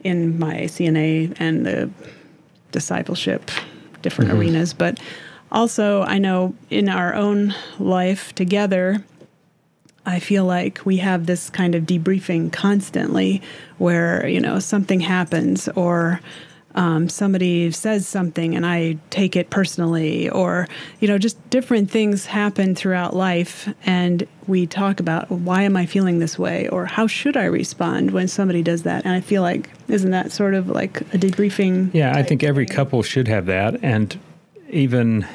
in 0.05 0.39
my 0.39 0.63
CNA 0.63 1.37
and 1.39 1.67
the 1.67 1.91
discipleship 2.71 3.51
different 4.03 4.31
mm-hmm. 4.31 4.41
arenas. 4.41 4.73
But 4.75 5.01
also, 5.53 6.03
I 6.03 6.19
know 6.19 6.55
in 6.71 6.89
our 6.89 7.15
own 7.15 7.55
life 7.79 8.35
together, 8.35 9.05
I 10.07 10.19
feel 10.19 10.45
like 10.45 10.81
we 10.85 10.99
have 10.99 11.27
this 11.27 11.51
kind 11.51 11.75
of 11.75 11.85
debriefing 11.85 12.53
constantly 12.53 13.43
where, 13.79 14.27
you 14.27 14.41
know, 14.41 14.59
something 14.59 15.01
happens 15.01 15.69
or 15.71 16.21
um, 16.75 17.09
somebody 17.09 17.71
says 17.73 18.07
something 18.07 18.55
and 18.55 18.65
I 18.65 18.97
take 19.11 19.35
it 19.35 19.51
personally, 19.51 20.31
or, 20.31 20.69
you 21.01 21.09
know, 21.09 21.19
just 21.19 21.51
different 21.51 21.91
things 21.91 22.27
happen 22.27 22.75
throughout 22.75 23.15
life. 23.15 23.69
And 23.85 24.27
we 24.47 24.67
talk 24.67 25.01
about 25.01 25.31
why 25.31 25.63
am 25.63 25.77
I 25.77 25.87
feeling 25.87 26.21
this 26.21 26.39
way, 26.39 26.69
or 26.69 26.87
how 26.87 27.07
should 27.07 27.37
I 27.37 27.45
respond 27.45 28.13
when 28.13 28.29
somebody 28.29 28.63
does 28.63 28.85
that. 28.85 29.05
And 29.05 29.13
I 29.15 29.21
feel 29.21 29.43
like, 29.43 29.71
isn't 29.89 30.11
that 30.11 30.33
sort 30.33 30.55
of 30.55 30.69
like 30.69 31.01
a 31.01 31.19
debriefing? 31.19 31.93
Yeah, 31.93 32.17
I 32.17 32.23
think 32.23 32.43
every 32.43 32.67
thing? 32.67 32.77
couple 32.77 33.03
should 33.03 33.29
have 33.29 33.47
that. 33.47 33.83
And 33.83 34.19
even 34.71 35.27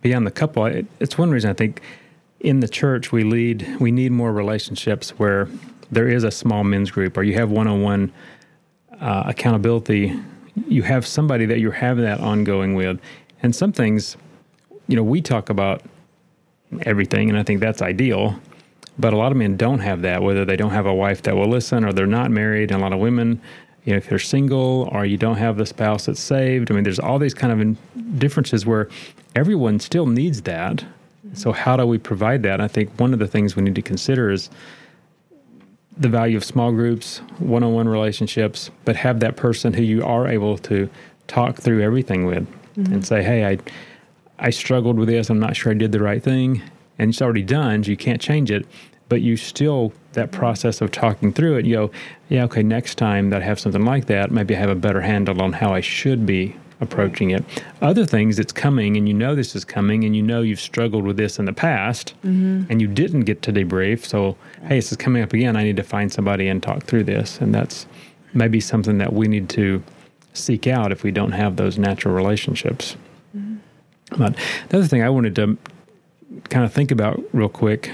beyond 0.00 0.26
the 0.26 0.32
couple, 0.32 0.66
it's 1.00 1.16
one 1.16 1.30
reason 1.30 1.50
I 1.50 1.54
think 1.54 1.80
in 2.40 2.60
the 2.60 2.68
church 2.68 3.12
we 3.12 3.24
lead, 3.24 3.76
we 3.80 3.90
need 3.90 4.12
more 4.12 4.32
relationships 4.32 5.10
where 5.10 5.48
there 5.90 6.08
is 6.08 6.24
a 6.24 6.30
small 6.30 6.64
men's 6.64 6.90
group 6.90 7.16
or 7.16 7.22
you 7.22 7.34
have 7.34 7.50
one 7.50 7.68
on 7.68 7.82
one 7.82 8.12
accountability 9.00 10.18
you 10.68 10.82
have 10.82 11.06
somebody 11.06 11.46
that 11.46 11.60
you're 11.60 11.72
having 11.72 12.04
that 12.04 12.20
ongoing 12.20 12.74
with. 12.74 13.00
And 13.42 13.54
some 13.54 13.72
things, 13.72 14.16
you 14.88 14.96
know, 14.96 15.02
we 15.02 15.20
talk 15.20 15.50
about 15.50 15.82
everything, 16.82 17.28
and 17.28 17.38
I 17.38 17.42
think 17.42 17.60
that's 17.60 17.82
ideal. 17.82 18.38
But 18.98 19.12
a 19.12 19.16
lot 19.16 19.30
of 19.30 19.38
men 19.38 19.56
don't 19.56 19.80
have 19.80 20.02
that, 20.02 20.22
whether 20.22 20.44
they 20.44 20.56
don't 20.56 20.70
have 20.70 20.86
a 20.86 20.94
wife 20.94 21.22
that 21.22 21.36
will 21.36 21.48
listen 21.48 21.84
or 21.84 21.92
they're 21.92 22.06
not 22.06 22.30
married. 22.30 22.70
And 22.70 22.80
a 22.80 22.82
lot 22.82 22.94
of 22.94 22.98
women, 22.98 23.40
you 23.84 23.92
know, 23.92 23.98
if 23.98 24.10
you're 24.10 24.18
single 24.18 24.88
or 24.90 25.04
you 25.04 25.18
don't 25.18 25.36
have 25.36 25.58
the 25.58 25.66
spouse 25.66 26.06
that's 26.06 26.20
saved, 26.20 26.70
I 26.70 26.74
mean, 26.74 26.84
there's 26.84 26.98
all 26.98 27.18
these 27.18 27.34
kind 27.34 27.52
of 27.52 28.18
differences 28.18 28.64
where 28.64 28.88
everyone 29.34 29.78
still 29.80 30.06
needs 30.06 30.42
that. 30.42 30.84
So, 31.34 31.52
how 31.52 31.76
do 31.76 31.86
we 31.86 31.98
provide 31.98 32.42
that? 32.44 32.60
I 32.60 32.68
think 32.68 32.98
one 32.98 33.12
of 33.12 33.18
the 33.18 33.26
things 33.26 33.54
we 33.54 33.62
need 33.62 33.74
to 33.74 33.82
consider 33.82 34.30
is 34.30 34.48
the 35.96 36.08
value 36.08 36.36
of 36.36 36.44
small 36.44 36.72
groups, 36.72 37.18
one 37.38 37.62
on 37.62 37.72
one 37.72 37.88
relationships, 37.88 38.70
but 38.84 38.96
have 38.96 39.20
that 39.20 39.36
person 39.36 39.72
who 39.72 39.82
you 39.82 40.04
are 40.04 40.28
able 40.28 40.58
to 40.58 40.88
talk 41.26 41.56
through 41.56 41.82
everything 41.82 42.26
with 42.26 42.46
mm-hmm. 42.76 42.92
and 42.92 43.06
say, 43.06 43.22
hey, 43.22 43.46
I, 43.46 43.58
I 44.38 44.50
struggled 44.50 44.98
with 44.98 45.08
this. 45.08 45.30
I'm 45.30 45.38
not 45.38 45.56
sure 45.56 45.72
I 45.72 45.74
did 45.74 45.92
the 45.92 46.00
right 46.00 46.22
thing. 46.22 46.62
And 46.98 47.10
it's 47.10 47.22
already 47.22 47.42
done, 47.42 47.84
so 47.84 47.90
you 47.90 47.96
can't 47.96 48.20
change 48.20 48.50
it. 48.50 48.66
But 49.08 49.22
you 49.22 49.36
still, 49.36 49.92
that 50.12 50.32
process 50.32 50.80
of 50.80 50.90
talking 50.90 51.32
through 51.32 51.58
it, 51.58 51.66
you 51.66 51.76
go, 51.76 51.90
yeah, 52.28 52.44
okay, 52.44 52.62
next 52.62 52.96
time 52.96 53.30
that 53.30 53.42
I 53.42 53.44
have 53.44 53.60
something 53.60 53.84
like 53.84 54.06
that, 54.06 54.30
maybe 54.30 54.56
I 54.56 54.58
have 54.58 54.70
a 54.70 54.74
better 54.74 55.00
handle 55.00 55.40
on 55.40 55.52
how 55.52 55.72
I 55.72 55.80
should 55.80 56.26
be 56.26 56.56
approaching 56.80 57.30
it. 57.30 57.44
Other 57.80 58.04
things 58.04 58.36
that's 58.36 58.52
coming, 58.52 58.96
and 58.96 59.08
you 59.08 59.14
know 59.14 59.34
this 59.34 59.54
is 59.56 59.64
coming, 59.64 60.04
and 60.04 60.14
you 60.14 60.22
know 60.22 60.42
you've 60.42 60.60
struggled 60.60 61.04
with 61.04 61.16
this 61.16 61.38
in 61.38 61.44
the 61.44 61.52
past, 61.52 62.14
mm-hmm. 62.24 62.70
and 62.70 62.80
you 62.80 62.88
didn't 62.88 63.22
get 63.22 63.42
to 63.42 63.52
debrief. 63.52 64.04
So, 64.04 64.36
hey, 64.62 64.76
this 64.76 64.90
is 64.90 64.98
coming 64.98 65.22
up 65.22 65.32
again. 65.32 65.56
I 65.56 65.64
need 65.64 65.76
to 65.76 65.82
find 65.82 66.12
somebody 66.12 66.48
and 66.48 66.62
talk 66.62 66.84
through 66.84 67.04
this. 67.04 67.40
And 67.40 67.54
that's 67.54 67.86
maybe 68.34 68.60
something 68.60 68.98
that 68.98 69.12
we 69.12 69.28
need 69.28 69.48
to 69.50 69.82
seek 70.34 70.66
out 70.66 70.92
if 70.92 71.02
we 71.02 71.10
don't 71.10 71.32
have 71.32 71.56
those 71.56 71.78
natural 71.78 72.14
relationships. 72.14 72.96
Mm-hmm. 73.36 73.56
But 74.18 74.36
the 74.68 74.78
other 74.78 74.86
thing 74.86 75.02
I 75.02 75.10
wanted 75.10 75.34
to 75.36 75.58
kind 76.50 76.64
of 76.64 76.72
think 76.72 76.90
about 76.90 77.22
real 77.32 77.48
quick 77.48 77.92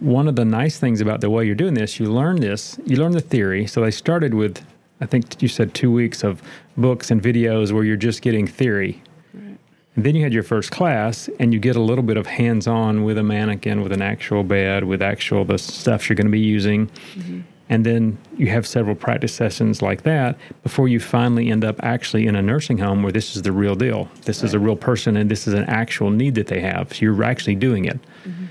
one 0.00 0.28
of 0.28 0.36
the 0.36 0.44
nice 0.44 0.78
things 0.78 1.00
about 1.00 1.20
the 1.20 1.30
way 1.30 1.44
you're 1.44 1.54
doing 1.54 1.74
this, 1.74 1.98
you 1.98 2.06
learn 2.06 2.40
this, 2.40 2.78
you 2.86 2.96
learn 2.96 3.12
the 3.12 3.20
theory. 3.20 3.66
So 3.66 3.80
they 3.80 3.90
started 3.90 4.34
with 4.34 4.64
I 5.00 5.06
think 5.06 5.40
you 5.42 5.48
said 5.48 5.74
two 5.74 5.92
weeks 5.92 6.24
of 6.24 6.42
books 6.76 7.10
and 7.10 7.22
videos 7.22 7.72
where 7.72 7.84
you're 7.84 7.96
just 7.96 8.22
getting 8.22 8.46
theory. 8.46 9.02
Right. 9.32 9.58
And 9.96 10.04
then 10.04 10.14
you 10.14 10.22
had 10.22 10.32
your 10.32 10.42
first 10.42 10.70
class, 10.70 11.28
and 11.38 11.52
you 11.52 11.60
get 11.60 11.76
a 11.76 11.80
little 11.80 12.04
bit 12.04 12.16
of 12.16 12.26
hands 12.26 12.66
on 12.66 13.04
with 13.04 13.18
a 13.18 13.22
mannequin, 13.22 13.82
with 13.82 13.92
an 13.92 14.02
actual 14.02 14.42
bed, 14.44 14.84
with 14.84 15.02
actual 15.02 15.44
the 15.44 15.58
stuff 15.58 16.08
you're 16.08 16.16
going 16.16 16.26
to 16.26 16.32
be 16.32 16.40
using. 16.40 16.88
Mm-hmm. 17.14 17.40
And 17.70 17.84
then 17.84 18.16
you 18.36 18.46
have 18.48 18.66
several 18.66 18.94
practice 18.96 19.34
sessions 19.34 19.82
like 19.82 20.02
that 20.02 20.38
before 20.62 20.88
you 20.88 20.98
finally 20.98 21.50
end 21.50 21.64
up 21.64 21.76
actually 21.82 22.26
in 22.26 22.34
a 22.34 22.40
nursing 22.40 22.78
home 22.78 23.02
where 23.02 23.12
this 23.12 23.36
is 23.36 23.42
the 23.42 23.52
real 23.52 23.74
deal. 23.74 24.08
This 24.22 24.38
right. 24.38 24.48
is 24.48 24.54
a 24.54 24.58
real 24.58 24.76
person 24.76 25.18
and 25.18 25.30
this 25.30 25.46
is 25.46 25.52
an 25.52 25.64
actual 25.64 26.10
need 26.10 26.34
that 26.36 26.46
they 26.46 26.60
have. 26.60 26.94
So 26.94 27.00
you're 27.02 27.22
actually 27.22 27.56
doing 27.56 27.84
it. 27.84 28.00
Mm-hmm. 28.24 28.46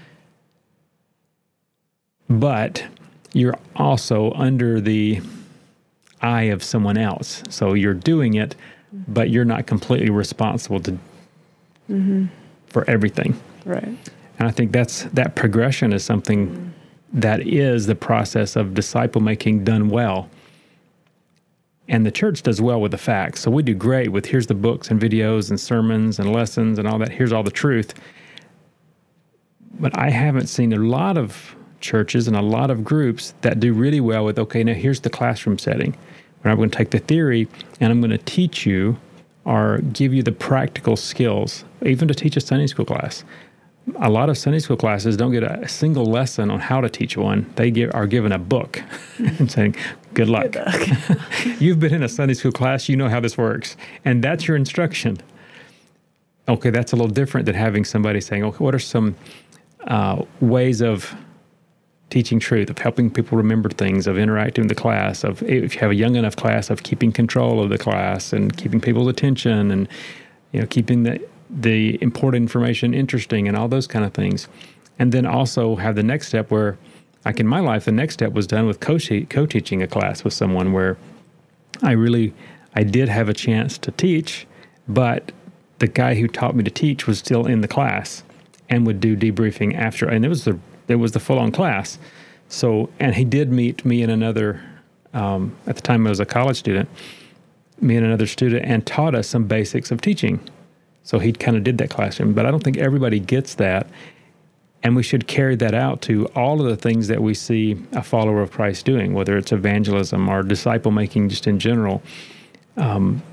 But 2.40 2.86
you're 3.34 3.58
also 3.76 4.34
under 4.34 4.80
the 4.80 5.22
eye 6.22 6.44
of 6.44 6.64
someone 6.64 6.98
else. 6.98 7.44
So 7.50 7.74
you're 7.74 7.94
doing 7.94 8.36
it, 8.36 8.56
but 9.08 9.30
you're 9.30 9.46
not 9.46 9.68
completely 9.68 10.10
responsible 10.10 10.80
to 10.82 10.92
mm-hmm. 11.90 12.26
for 12.68 12.90
everything. 12.90 13.40
Right. 13.66 13.98
And 14.40 14.48
I 14.48 14.52
think 14.52 14.72
that's 14.72 15.04
that 15.06 15.36
progression 15.36 15.94
is 15.94 16.04
something 16.04 16.48
mm-hmm. 16.48 16.70
that 17.20 17.42
is 17.42 17.88
the 17.88 17.96
process 17.96 18.56
of 18.56 18.74
disciple 18.74 19.22
making 19.22 19.64
done 19.64 19.90
well. 19.90 20.30
And 21.90 22.06
the 22.06 22.12
church 22.12 22.44
does 22.44 22.62
well 22.62 22.82
with 22.82 22.92
the 22.92 22.98
facts. 22.98 23.42
So 23.42 23.52
we 23.52 23.64
do 23.64 23.74
great 23.74 24.12
with 24.12 24.26
here's 24.26 24.48
the 24.48 24.54
books 24.54 24.92
and 24.92 25.00
videos 25.00 25.50
and 25.50 25.60
sermons 25.60 26.20
and 26.20 26.34
lessons 26.34 26.80
and 26.80 26.88
all 26.88 27.00
that. 27.00 27.10
Here's 27.10 27.32
all 27.32 27.44
the 27.44 27.52
truth. 27.52 27.94
But 29.80 29.98
I 29.98 30.10
haven't 30.10 30.48
seen 30.48 30.74
a 30.74 30.78
lot 30.78 31.18
of 31.18 31.56
churches 31.80 32.28
and 32.28 32.36
a 32.36 32.42
lot 32.42 32.70
of 32.70 32.84
groups 32.84 33.34
that 33.42 33.60
do 33.60 33.74
really 33.74 34.00
well 34.00 34.26
with 34.26 34.40
okay, 34.40 34.64
now 34.64 34.74
here's 34.74 35.02
the 35.02 35.10
classroom 35.10 35.58
setting. 35.58 35.96
Where 36.42 36.52
I'm 36.52 36.58
going 36.58 36.70
to 36.70 36.78
take 36.78 36.92
the 36.92 37.00
theory 37.00 37.48
and 37.80 37.92
I'm 37.92 38.00
going 38.00 38.12
to 38.12 38.18
teach 38.18 38.66
you 38.66 38.98
or 39.48 39.80
give 39.94 40.14
you 40.14 40.22
the 40.22 40.32
practical 40.32 40.98
skills, 40.98 41.64
even 41.86 42.08
to 42.10 42.14
teach 42.14 42.36
a 42.36 42.42
Sunday 42.42 42.68
school 42.68 42.86
class. 42.86 43.24
A 44.02 44.10
lot 44.10 44.30
of 44.30 44.38
Sunday 44.38 44.60
school 44.60 44.76
classes 44.76 45.16
don't 45.16 45.32
get 45.32 45.44
a 45.44 45.68
single 45.70 46.06
lesson 46.06 46.52
on 46.52 46.60
how 46.60 46.82
to 46.82 46.90
teach 46.90 47.16
one. 47.16 47.50
They 47.56 47.72
get, 47.72 47.96
are 47.96 48.06
given 48.06 48.34
a 48.34 48.38
book 48.38 48.84
and 49.18 49.50
saying, 49.50 49.78
Good 50.14 50.28
luck. 50.28 50.52
Good 50.52 51.22
You've 51.60 51.80
been 51.80 51.94
in 51.94 52.04
a 52.04 52.10
Sunday 52.10 52.34
school 52.34 52.52
class, 52.52 52.90
you 52.90 52.98
know 52.98 53.08
how 53.08 53.22
this 53.22 53.38
works. 53.38 53.78
And 54.04 54.22
that's 54.22 54.48
your 54.48 54.58
instruction. 54.58 55.18
Okay, 56.50 56.70
that's 56.70 56.92
a 56.92 56.98
little 56.98 57.12
different 57.12 57.46
than 57.46 57.56
having 57.56 57.86
somebody 57.86 58.20
saying, 58.20 58.44
Okay, 58.44 58.58
what 58.58 58.76
are 58.76 58.80
some 58.80 59.16
uh, 59.88 60.24
ways 60.42 60.82
of 60.82 61.16
teaching 62.10 62.40
truth, 62.40 62.70
of 62.70 62.78
helping 62.78 63.10
people 63.10 63.38
remember 63.38 63.70
things, 63.70 64.08
of 64.08 64.18
interacting 64.18 64.64
with 64.64 64.70
the 64.70 64.82
class, 64.82 65.24
of 65.24 65.44
if 65.44 65.76
you 65.76 65.80
have 65.82 65.92
a 65.92 65.96
young 65.96 66.16
enough 66.16 66.36
class, 66.36 66.70
of 66.70 66.84
keeping 66.84 67.12
control 67.12 67.62
of 67.62 67.70
the 67.70 67.78
class 67.78 68.32
and 68.32 68.56
keeping 68.56 68.80
people's 68.80 69.08
attention 69.08 69.72
and 69.72 69.88
you 70.52 70.62
know 70.62 70.68
keeping 70.68 71.04
the 71.04 71.20
the 71.50 72.02
important 72.02 72.44
information 72.44 72.94
interesting 72.94 73.48
and 73.48 73.56
all 73.56 73.68
those 73.68 73.88
kind 73.88 74.06
of 74.06 74.14
things. 74.14 74.48
And 75.00 75.12
then 75.12 75.26
also 75.26 75.76
have 75.76 75.96
the 75.96 76.04
next 76.04 76.28
step 76.28 76.50
where, 76.50 76.78
like 77.24 77.40
in 77.40 77.48
my 77.48 77.60
life, 77.60 77.86
the 77.86 77.92
next 77.92 78.16
step 78.16 78.34
was 78.34 78.48
done 78.48 78.66
with 78.68 78.80
co 78.80 78.98
co-teaching 78.98 79.84
a 79.84 79.88
class 79.88 80.24
with 80.24 80.34
someone 80.34 80.72
where 80.74 80.98
I 81.84 81.92
really 81.92 82.34
I 82.74 82.84
did 82.84 83.10
have 83.10 83.30
a 83.30 83.34
chance 83.34 83.78
to 83.80 83.92
teach, 83.92 84.48
but 84.88 85.32
the 85.80 85.88
guy 85.88 86.16
who 86.16 86.28
taught 86.28 86.56
me 86.56 86.64
to 86.64 86.72
teach 86.72 87.06
was 87.06 87.20
still 87.20 87.46
in 87.46 87.62
the 87.62 87.68
class 87.68 88.24
and 88.70 88.86
would 88.86 89.00
do 89.00 89.16
debriefing 89.16 89.76
after 89.76 90.08
and 90.08 90.26
it 90.26 90.30
was 90.30 90.44
the 90.44 90.60
it 90.88 90.96
was 90.96 91.12
the 91.12 91.20
full 91.20 91.40
on 91.40 91.52
class. 91.52 91.98
So, 92.50 92.90
and 93.00 93.16
he 93.16 93.26
did 93.26 93.52
meet 93.52 93.84
me 93.86 94.02
and 94.02 94.12
another, 94.12 94.62
um, 95.14 95.56
at 95.68 95.76
the 95.76 95.82
time 95.82 96.06
I 96.08 96.10
was 96.10 96.20
a 96.20 96.26
college 96.26 96.58
student, 96.58 96.90
me 97.82 97.96
and 97.96 98.06
another 98.06 98.28
student, 98.28 98.66
and 98.66 98.86
taught 98.86 99.16
us 99.16 99.28
some 99.28 99.46
basics 99.46 99.92
of 99.92 100.02
teaching. 100.02 100.40
So 101.04 101.20
he 101.20 101.32
kind 101.32 101.56
of 101.56 101.64
did 101.64 101.78
that 101.80 101.90
classroom. 101.90 102.34
But 102.34 102.46
I 102.46 102.52
don't 102.52 102.64
think 102.64 102.78
everybody 102.78 103.20
gets 103.20 103.56
that. 103.56 103.88
And 104.84 104.96
we 104.96 105.04
should 105.04 105.28
carry 105.28 105.56
that 105.56 105.74
out 105.74 106.02
to 106.04 106.28
all 106.36 106.62
of 106.62 106.68
the 106.68 106.78
things 106.78 107.08
that 107.08 107.22
we 107.22 107.34
see 107.34 107.78
a 107.94 108.04
follower 108.04 108.42
of 108.42 108.52
Christ 108.52 108.86
doing, 108.86 109.14
whether 109.14 109.38
it's 109.38 109.52
evangelism 109.52 110.30
or 110.30 110.44
disciple 110.44 110.92
making 110.92 111.30
just 111.30 111.48
in 111.48 111.60
general. 111.60 112.02
Um, 112.78 113.24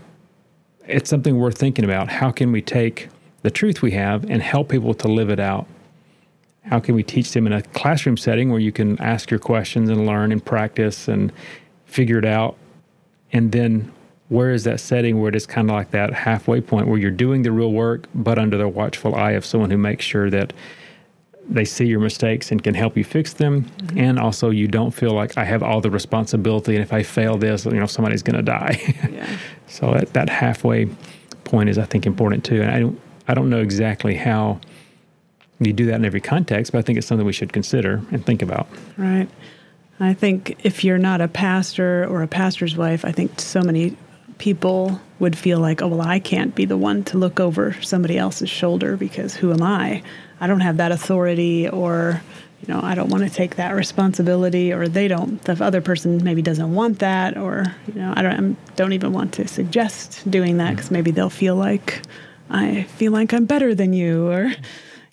it's 0.87 1.11
something 1.11 1.39
worth 1.39 1.59
thinking 1.59 1.85
about. 1.85 2.09
How 2.09 2.31
can 2.31 2.51
we 2.51 2.63
take 2.63 3.09
the 3.43 3.51
truth 3.51 3.83
we 3.83 3.93
have 3.93 4.29
and 4.31 4.43
help 4.43 4.69
people 4.71 4.95
to 4.95 5.09
live 5.09 5.31
it 5.31 5.41
out? 5.41 5.67
How 6.65 6.81
can 6.81 6.95
we 6.95 7.03
teach 7.03 7.33
them 7.33 7.47
in 7.47 7.53
a 7.53 7.63
classroom 7.63 8.17
setting 8.17 8.51
where 8.51 8.61
you 8.61 8.73
can 8.73 9.01
ask 9.01 9.31
your 9.31 9.41
questions 9.41 9.91
and 9.91 10.07
learn 10.07 10.33
and 10.33 10.45
practice 10.45 11.09
and 11.09 11.33
figure 11.85 12.19
it 12.19 12.25
out? 12.25 12.57
And 13.33 13.53
then 13.53 13.93
where 14.29 14.51
is 14.51 14.65
that 14.65 14.81
setting 14.81 15.21
where 15.21 15.29
it 15.29 15.37
is 15.37 15.47
kind 15.47 15.69
of 15.69 15.77
like 15.77 15.91
that 15.91 16.13
halfway 16.13 16.61
point 16.61 16.89
where 16.89 16.99
you're 16.99 17.11
doing 17.11 17.43
the 17.43 17.53
real 17.53 17.73
work, 17.73 18.07
but 18.15 18.39
under 18.39 18.57
the 18.57 18.69
watchful 18.69 19.15
eye 19.15 19.33
of 19.33 19.45
someone 19.45 19.71
who 19.71 19.77
makes 19.77 20.05
sure 20.05 20.31
that 20.31 20.53
they 21.49 21.65
see 21.65 21.87
your 21.87 22.01
mistakes 22.01 22.51
and 22.51 22.63
can 22.63 22.75
help 22.75 22.97
you 22.97 23.05
fix 23.05 23.35
them 23.35 23.65
mm-hmm. 23.65 23.99
and 23.99 24.19
also 24.19 24.51
you 24.51 24.67
don't 24.67 24.93
feel 24.93 25.13
like 25.13 25.37
i 25.37 25.45
have 25.45 25.63
all 25.63 25.81
the 25.81 25.91
responsibility 25.91 26.75
and 26.75 26.83
if 26.83 26.93
i 26.93 27.03
fail 27.03 27.37
this 27.37 27.67
you 27.67 27.73
know 27.73 27.87
somebody's 27.87 28.23
going 28.23 28.37
to 28.37 28.43
die 28.43 28.81
yeah. 29.13 29.37
so 29.67 29.93
that, 29.93 30.13
that 30.15 30.29
halfway 30.29 30.87
point 31.45 31.69
is 31.69 31.77
i 31.77 31.85
think 31.85 32.07
important 32.07 32.45
too 32.45 32.63
and 32.63 32.71
i 32.71 32.81
don't 32.81 32.99
i 33.29 33.35
don't 33.35 33.51
know 33.51 33.61
exactly 33.61 34.15
how 34.15 34.59
you 35.61 35.73
do 35.73 35.87
that 35.87 35.95
in 35.95 36.05
every 36.05 36.21
context 36.21 36.73
but 36.73 36.79
i 36.79 36.83
think 36.83 36.99
it's 36.99 37.07
something 37.07 37.27
we 37.27 37.33
should 37.33 37.53
consider 37.53 38.03
and 38.11 38.25
think 38.25 38.43
about. 38.43 38.67
Right. 38.97 39.29
I 40.01 40.13
think 40.13 40.57
if 40.65 40.83
you're 40.83 40.99
not 40.99 41.21
a 41.21 41.29
pastor 41.29 42.07
or 42.07 42.23
a 42.23 42.29
pastor's 42.29 42.77
wife 42.77 43.05
i 43.05 43.13
think 43.13 43.41
so 43.41 43.63
many 43.63 43.97
people 44.39 45.01
would 45.21 45.39
feel 45.39 45.61
like 45.61 45.81
oh 45.81 45.89
well 45.89 46.01
i 46.01 46.19
can't 46.19 46.55
be 46.55 46.65
the 46.65 46.77
one 46.77 47.05
to 47.05 47.19
look 47.19 47.39
over 47.39 47.81
somebody 47.83 48.19
else's 48.19 48.51
shoulder 48.51 48.97
because 48.97 49.35
who 49.35 49.53
am 49.53 49.63
i? 49.63 50.03
I 50.41 50.47
don't 50.47 50.61
have 50.61 50.79
that 50.79 50.93
authority 50.93 51.69
or 51.69 52.21
you 52.67 52.73
know, 52.73 52.81
I 52.83 52.95
don't 52.95 53.11
want 53.11 53.25
to 53.25 53.31
take 53.31 53.57
that 53.57 53.75
responsibility 53.75 54.73
or 54.73 54.89
they 54.89 55.07
don't. 55.07 55.43
The 55.43 55.63
other 55.63 55.83
person 55.83 56.25
maybe 56.25 56.41
doesn't 56.41 56.75
want 56.75 57.01
that 57.01 57.37
or 57.37 57.65
you 57.87 57.95
know, 57.95 58.15
I 58.17 58.23
don't 58.23 58.57
I 58.71 58.75
don't 58.75 58.93
even 58.95 59.13
want 59.13 59.35
to 59.35 59.49
suggest 59.49 60.29
doing 60.31 60.57
that 60.59 60.69
mm-hmm. 60.69 60.77
cuz 60.77 60.91
maybe 60.91 61.11
they'll 61.11 61.31
feel 61.31 61.57
like 61.57 62.03
I 62.51 62.85
feel 62.97 63.13
like 63.13 63.33
I'm 63.33 63.45
better 63.45 63.75
than 63.75 63.93
you 63.93 64.29
or 64.29 64.53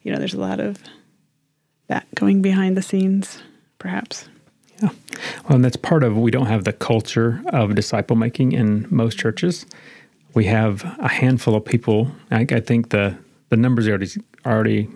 you 0.04 0.12
know, 0.12 0.18
there's 0.18 0.34
a 0.34 0.40
lot 0.40 0.60
of 0.60 0.78
that 1.88 2.08
going 2.16 2.42
behind 2.42 2.78
the 2.78 2.82
scenes 2.82 3.42
perhaps. 3.80 4.30
Yeah. 4.82 4.90
Well, 5.44 5.56
and 5.56 5.66
that's 5.66 5.76
part 5.76 6.04
of 6.04 6.18
we 6.18 6.32
don't 6.32 6.46
have 6.46 6.64
the 6.64 6.74
culture 6.74 7.42
of 7.48 7.76
disciple 7.76 8.16
making 8.16 8.52
in 8.54 8.88
most 8.90 9.18
churches. 9.18 9.66
We 10.34 10.46
have 10.46 10.84
a 11.00 11.08
handful 11.08 11.56
of 11.56 11.66
people. 11.66 12.12
I, 12.30 12.46
I 12.50 12.60
think 12.60 12.90
the 12.90 13.18
the 13.50 13.58
numbers 13.58 13.88
already 13.88 14.08
already 14.46 14.88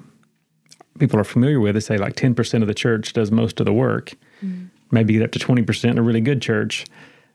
people 0.99 1.19
are 1.19 1.25
familiar 1.25 1.59
with, 1.59 1.75
they 1.75 1.79
say 1.79 1.97
like 1.97 2.15
10% 2.15 2.61
of 2.61 2.67
the 2.67 2.73
church 2.73 3.13
does 3.13 3.31
most 3.31 3.59
of 3.59 3.65
the 3.65 3.73
work, 3.73 4.13
mm. 4.43 4.69
maybe 4.91 5.13
get 5.13 5.23
up 5.23 5.31
to 5.31 5.39
20% 5.39 5.91
in 5.91 5.97
a 5.97 6.01
really 6.01 6.21
good 6.21 6.41
church. 6.41 6.85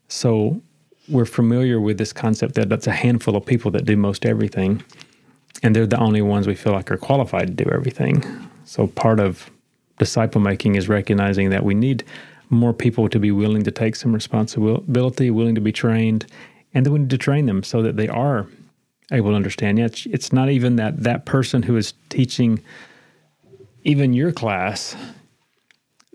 So 0.07 0.61
we're 1.07 1.25
familiar 1.25 1.79
with 1.79 1.97
this 1.97 2.13
concept 2.13 2.55
that 2.55 2.69
that's 2.69 2.87
a 2.87 2.91
handful 2.91 3.35
of 3.35 3.45
people 3.45 3.71
that 3.71 3.85
do 3.85 3.95
most 3.95 4.25
everything. 4.25 4.83
And 5.63 5.75
they're 5.75 5.87
the 5.87 5.99
only 5.99 6.21
ones 6.21 6.47
we 6.47 6.55
feel 6.55 6.73
like 6.73 6.91
are 6.91 6.97
qualified 6.97 7.47
to 7.47 7.63
do 7.63 7.69
everything. 7.71 8.23
So 8.65 8.87
part 8.87 9.19
of 9.19 9.49
disciple 9.99 10.41
making 10.41 10.75
is 10.75 10.89
recognizing 10.89 11.51
that 11.51 11.63
we 11.63 11.75
need 11.75 12.03
more 12.49 12.73
people 12.73 13.07
to 13.09 13.19
be 13.19 13.31
willing 13.31 13.63
to 13.63 13.71
take 13.71 13.95
some 13.95 14.13
responsibility, 14.13 15.29
willing 15.29 15.55
to 15.55 15.61
be 15.61 15.71
trained, 15.71 16.25
and 16.73 16.85
then 16.85 16.93
we 16.93 16.99
need 16.99 17.09
to 17.09 17.17
train 17.17 17.45
them 17.45 17.63
so 17.63 17.81
that 17.81 17.97
they 17.97 18.07
are 18.07 18.47
able 19.11 19.29
to 19.29 19.35
understand. 19.35 19.77
Yeah, 19.77 19.85
it's, 19.85 20.05
it's 20.07 20.33
not 20.33 20.49
even 20.49 20.75
that 20.77 21.03
that 21.03 21.25
person 21.25 21.63
who 21.63 21.77
is 21.77 21.93
teaching 22.09 22.61
even 23.83 24.13
your 24.13 24.31
class, 24.31 24.95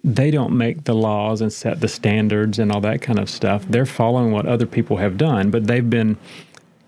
they 0.04 0.30
don't 0.30 0.56
make 0.56 0.84
the 0.84 0.94
laws 0.94 1.40
and 1.40 1.52
set 1.52 1.80
the 1.80 1.88
standards 1.88 2.58
and 2.58 2.70
all 2.70 2.80
that 2.80 3.02
kind 3.02 3.18
of 3.18 3.28
stuff. 3.28 3.64
They're 3.68 3.86
following 3.86 4.30
what 4.30 4.46
other 4.46 4.66
people 4.66 4.98
have 4.98 5.16
done, 5.16 5.50
but 5.50 5.66
they've 5.66 5.88
been 5.88 6.16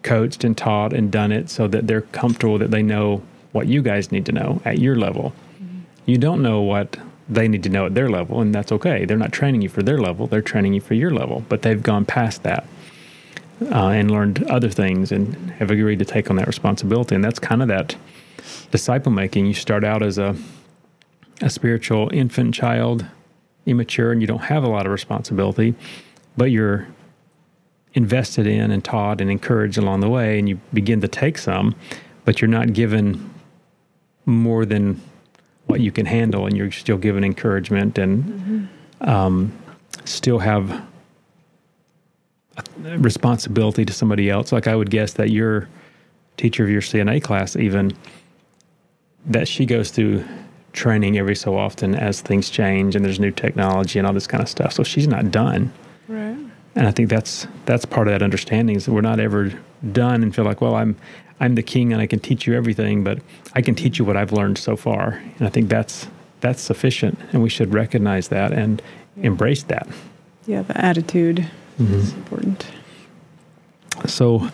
coached 0.09 0.44
and 0.44 0.57
taught 0.57 0.92
and 0.92 1.11
done 1.11 1.33
it 1.33 1.51
so 1.51 1.68
that 1.68 1.87
they're 1.87 2.01
comfortable 2.01 2.59
that 2.59 2.71
they 2.71 2.83
know 2.83 3.23
what 3.53 3.66
you 3.66 3.83
guys 3.83 4.12
need 4.12 4.27
to 4.27 4.33
know 4.33 4.61
at 4.64 4.79
your 4.79 4.97
level. 4.97 5.33
Mm-hmm. 5.61 5.81
You 6.07 6.18
don't 6.18 6.42
know 6.42 6.61
what 6.61 6.97
they 7.29 7.47
need 7.49 7.62
to 7.64 7.68
know 7.68 7.87
at 7.87 7.94
their 7.94 8.09
level, 8.09 8.40
and 8.40 8.55
that's 8.55 8.73
okay. 8.73 9.05
They're 9.05 9.16
not 9.18 9.33
training 9.33 9.62
you 9.62 9.68
for 9.68 9.83
their 9.83 9.99
level, 9.99 10.27
they're 10.27 10.42
training 10.42 10.75
you 10.75 10.81
for 10.81 10.94
your 10.94 11.11
level, 11.11 11.44
but 11.49 11.62
they've 11.62 11.83
gone 11.83 12.05
past 12.05 12.42
that. 12.42 12.66
Uh, 13.61 13.88
and 13.88 14.09
learned 14.09 14.44
other 14.44 14.71
things 14.71 15.11
and 15.11 15.51
have 15.59 15.68
agreed 15.68 15.99
to 15.99 16.05
take 16.05 16.31
on 16.31 16.37
that 16.37 16.47
responsibility. 16.47 17.16
And 17.16 17.25
that's 17.25 17.40
kind 17.40 17.61
of 17.61 17.66
that 17.66 17.97
disciple 18.71 19.11
making. 19.11 19.47
You 19.47 19.55
start 19.55 19.83
out 19.83 20.01
as 20.01 20.16
a 20.16 20.37
a 21.40 21.51
spiritual 21.51 22.11
infant 22.12 22.55
child, 22.55 23.07
immature, 23.66 24.12
and 24.12 24.21
you 24.21 24.27
don't 24.27 24.44
have 24.44 24.64
a 24.64 24.68
lot 24.68 24.87
of 24.87 24.92
responsibility, 24.92 25.75
but 26.37 26.51
you're 26.51 26.88
invested 27.99 28.47
in 28.47 28.71
and 28.71 28.83
taught 28.85 29.21
and 29.21 29.31
encouraged 29.31 29.77
along 29.77 30.01
the 30.01 30.09
way, 30.09 30.39
and 30.39 30.49
you 30.49 30.59
begin 30.73 31.01
to 31.03 31.09
take 31.09 31.37
some, 31.37 31.75
but 32.25 32.41
you're 32.41 32.49
not 32.49 32.73
given 32.73 33.35
more 34.25 34.65
than 34.65 35.01
what 35.67 35.81
you 35.81 35.91
can 35.91 36.07
handle, 36.07 36.47
and 36.47 36.57
you're 36.57 36.71
still 36.71 36.97
given 36.97 37.25
encouragement 37.25 37.99
and 37.99 38.25
mm-hmm. 38.25 39.11
um, 39.11 39.53
still 40.05 40.39
have 40.39 40.81
responsibility 42.85 43.85
to 43.85 43.93
somebody 43.93 44.31
else. 44.31 44.53
Like 44.53 44.69
I 44.69 44.77
would 44.77 44.91
guess 44.91 45.15
that 45.15 45.31
your 45.31 45.69
teacher 46.37 46.63
of 46.63 46.71
your 46.71 46.81
CNA 46.81 47.23
class, 47.23 47.57
even 47.57 47.93
that 49.27 49.49
she 49.49 49.67
goes 49.67 49.91
through 49.91 50.25
training 50.73 51.19
every 51.19 51.35
so 51.35 51.59
often 51.59 51.97
as 51.97 52.21
things 52.21 52.49
change 52.49 52.95
and 52.95 53.05
there's 53.05 53.19
new 53.19 53.33
technology 53.33 53.99
and 53.99 54.07
all 54.07 54.15
this 54.15 54.29
kind 54.29 54.43
of 54.43 54.49
stuff. 54.49 54.73
So 54.73 54.85
she's 54.85 55.09
not 55.09 55.33
done. 55.33 55.73
And 56.79 56.87
I 56.87 56.93
think 56.93 57.11
that's 57.11 57.49
that's 57.67 57.85
part 57.85 58.07
of 58.07 58.12
that 58.14 58.23
understanding 58.23 58.77
is 58.77 58.87
that 58.87 58.93
we're 58.93 59.01
not 59.01 59.19
ever 59.19 59.53
done 59.91 60.23
and 60.23 60.33
feel 60.33 60.45
like, 60.45 60.61
well, 60.61 60.77
I'm 60.77 60.97
I'm 61.41 61.57
the 61.57 61.62
king 61.62 61.93
and 61.93 62.01
I 62.01 62.07
can 62.07 62.21
teach 62.21 62.47
you 62.47 62.55
everything, 62.55 63.03
but 63.03 63.19
I 63.55 63.62
can 63.62 63.75
teach 63.75 63.99
you 63.99 64.05
what 64.05 64.17
I've 64.17 64.33
learned 64.33 64.59
so 64.59 64.77
far. 64.77 65.21
And 65.38 65.47
I 65.47 65.51
think 65.51 65.69
that's 65.69 66.07
that's 66.41 66.62
sufficient 66.62 67.19
and 67.33 67.43
we 67.43 67.49
should 67.49 67.75
recognize 67.75 68.29
that 68.29 68.53
and 68.53 68.81
yeah. 69.17 69.27
embrace 69.27 69.64
that. 69.64 69.88
Yeah, 70.47 70.62
the 70.62 70.81
attitude 70.81 71.49
mm-hmm. 71.81 71.95
is 71.95 72.12
important. 72.12 72.69
So 74.07 74.49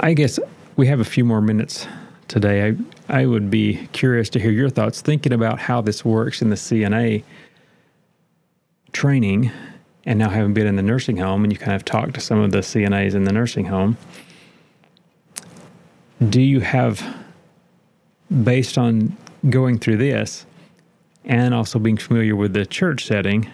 I 0.00 0.12
guess 0.12 0.40
we 0.74 0.88
have 0.88 0.98
a 0.98 1.04
few 1.04 1.24
more 1.24 1.40
minutes 1.40 1.86
today. 2.26 2.68
I, 2.68 3.20
I 3.20 3.26
would 3.26 3.48
be 3.48 3.86
curious 3.92 4.28
to 4.30 4.40
hear 4.40 4.50
your 4.50 4.70
thoughts 4.70 5.00
thinking 5.02 5.32
about 5.32 5.60
how 5.60 5.80
this 5.80 6.04
works 6.04 6.42
in 6.42 6.50
the 6.50 6.56
CNA 6.56 7.22
training 8.92 9.50
and 10.04 10.18
now 10.18 10.28
having 10.28 10.54
been 10.54 10.66
in 10.66 10.76
the 10.76 10.82
nursing 10.82 11.16
home 11.18 11.44
and 11.44 11.52
you 11.52 11.58
kind 11.58 11.74
of 11.74 11.84
talked 11.84 12.14
to 12.14 12.20
some 12.20 12.38
of 12.38 12.50
the 12.50 12.58
CNAs 12.58 13.14
in 13.14 13.24
the 13.24 13.32
nursing 13.32 13.66
home. 13.66 13.96
Do 16.28 16.40
you 16.40 16.60
have, 16.60 17.16
based 18.44 18.76
on 18.76 19.16
going 19.48 19.78
through 19.78 19.96
this 19.98 20.46
and 21.24 21.54
also 21.54 21.78
being 21.78 21.96
familiar 21.96 22.36
with 22.36 22.52
the 22.52 22.66
church 22.66 23.06
setting, 23.06 23.50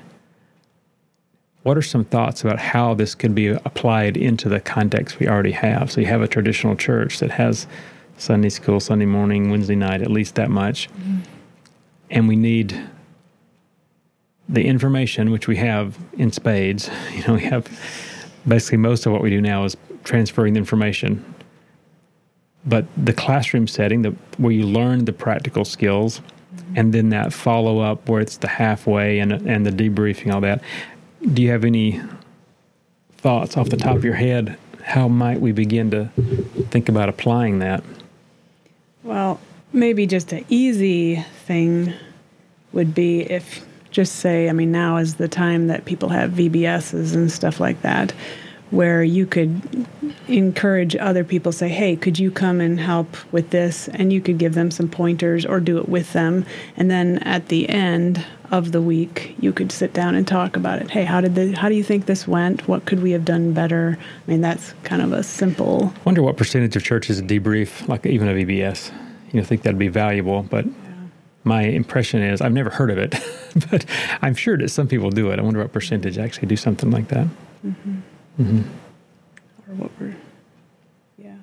what 1.63 1.77
are 1.77 1.83
some 1.83 2.05
thoughts 2.05 2.43
about 2.43 2.61
how 2.61 2.95
this 2.95 3.15
could 3.15 3.35
be 3.35 3.49
applied 3.49 4.17
into 4.17 4.49
the 4.49 4.61
context 4.61 5.19
we 5.19 5.27
already 5.27 5.53
have? 5.53 5.91
So 5.91 6.01
you 6.01 6.07
have 6.07 6.23
a 6.23 6.29
traditional 6.29 6.77
church 6.77 7.19
that 7.19 7.33
has 7.33 7.67
Sunday 8.19 8.49
school, 8.49 8.79
Sunday 8.79 9.05
morning, 9.05 9.51
Wednesday 9.51 9.75
night, 9.75 10.01
at 10.01 10.11
least 10.11 10.37
that 10.37 10.49
much. 10.49 10.89
Mm-hmm. 10.91 11.19
And 12.11 12.29
we 12.29 12.37
need 12.37 12.81
the 14.49 14.65
information, 14.65 15.31
which 15.31 15.49
we 15.49 15.57
have 15.57 15.99
in 16.15 16.33
spades. 16.33 16.91
You 17.13 17.27
know, 17.27 17.35
we 17.35 17.45
have 17.45 17.67
basically 18.47 18.79
most 18.79 19.07
of 19.07 19.13
what 19.13 19.23
we 19.23 19.31
do 19.31 19.41
now 19.41 19.65
is 19.65 19.77
transferring 20.05 20.55
the 20.55 20.59
information. 20.59 21.25
But 22.65 22.85
the 22.97 23.13
classroom 23.13 23.69
setting, 23.69 24.03
the, 24.03 24.11
where 24.39 24.53
you 24.53 24.65
learn 24.65 25.05
the 25.05 25.13
practical 25.13 25.65
skills, 25.65 26.21
mm-hmm. 26.21 26.79
and 26.79 26.93
then 26.93 27.11
that 27.11 27.33
follow 27.33 27.81
up 27.81 28.09
where 28.09 28.21
it's 28.21 28.39
the 28.39 28.49
halfway 28.49 29.21
and 29.21 29.33
and 29.33 29.65
the 29.65 29.71
debriefing, 29.71 30.33
all 30.33 30.41
that. 30.41 30.63
Do 31.33 31.43
you 31.43 31.51
have 31.51 31.65
any 31.65 32.01
thoughts 33.19 33.57
off 33.57 33.69
the 33.69 33.77
top 33.77 33.97
of 33.97 34.05
your 34.05 34.15
head? 34.15 34.59
How 34.83 35.09
might 35.09 35.41
we 35.41 35.53
begin 35.53 35.91
to 35.93 36.11
think 36.71 36.89
about 36.89 37.09
applying 37.09 37.61
that? 37.61 37.83
Well, 39.03 39.41
maybe 39.73 40.07
just 40.07 40.33
an 40.33 40.45
easy 40.49 41.17
thing 41.47 41.93
would 42.73 42.95
be 42.95 43.23
if 43.23 43.65
just 43.97 44.17
say, 44.17 44.51
I 44.51 44.53
mean, 44.53 44.71
now 44.71 44.99
is 44.99 45.15
the 45.15 45.27
time 45.27 45.69
that 45.69 45.87
people 45.87 46.11
have 46.11 46.33
VBSs 46.33 47.15
and 47.15 47.33
stuff 47.33 47.61
like 47.61 47.81
that, 47.81 48.13
where 48.71 49.03
you 49.03 49.25
could 49.25 49.87
encourage 50.29 50.95
other 50.97 51.25
people, 51.25 51.51
say, 51.51 51.71
hey, 51.71 51.97
could 51.97 52.19
you 52.19 52.31
come 52.31 52.61
and 52.61 52.79
help 52.79 53.17
with 53.33 53.51
this? 53.51 53.89
And 53.89 54.13
you 54.13 54.21
could 54.21 54.37
give 54.37 54.53
them 54.53 54.71
some 54.71 54.87
pointers 54.87 55.47
or 55.47 55.61
do 55.61 55.79
it 55.79 55.89
with 55.89 56.13
them. 56.13 56.45
And 56.77 56.91
then 56.91 57.19
at 57.21 57.49
the 57.49 57.71
end 57.71 58.23
of 58.51 58.73
the 58.73 58.83
week 58.83 59.35
you 59.41 59.51
could 59.51 59.73
sit 59.73 59.95
down 59.95 60.15
and 60.15 60.29
talk 60.29 60.55
about 60.55 60.81
it 60.81 60.89
hey 60.89 61.03
how 61.03 61.21
did 61.21 61.35
the 61.35 61.51
how 61.57 61.69
do 61.69 61.75
you 61.75 61.83
think 61.83 62.07
this 62.07 62.29
went 62.29 62.69
what 62.69 62.85
could 62.85 63.03
we 63.03 63.11
have 63.11 63.25
done 63.25 63.53
better 63.53 63.99
i 64.01 64.31
mean 64.31 64.41
that's 64.41 64.73
kind 64.85 65.03
of 65.03 65.13
a 65.13 65.21
simple 65.21 65.93
wonder 66.05 66.23
what 66.23 66.37
percentage 66.37 66.77
of 66.77 66.85
churches 66.85 67.21
debrief 67.21 67.89
like 67.89 68.07
even 68.07 68.29
a 68.29 68.33
vbs 68.33 68.93
you 69.33 69.41
know 69.41 69.45
think 69.45 69.63
that'd 69.63 69.81
be 69.81 69.89
valuable 69.89 70.45
but. 70.45 70.65
My 71.47 71.63
impression 71.63 72.21
is 72.21 72.41
i've 72.41 72.53
never 72.53 72.71
heard 72.71 72.91
of 72.91 72.99
it 72.99 73.15
but 73.71 73.87
i'm 74.21 74.35
sure 74.35 74.59
that 74.59 74.69
some 74.69 74.89
people 74.89 75.11
do 75.11 75.31
it 75.31 75.39
i 75.39 75.43
wonder 75.43 75.61
what 75.61 75.73
percentage 75.73 76.19
actually 76.19 76.49
do 76.49 76.57
something 76.57 76.91
like 76.91 77.09
that 77.09 77.27
mm-hmm. 77.65 78.01
Mm-hmm. 78.41 78.59
or 79.71 79.75
what 79.77 79.91
we're 80.01 80.15
yeah. 81.19 81.37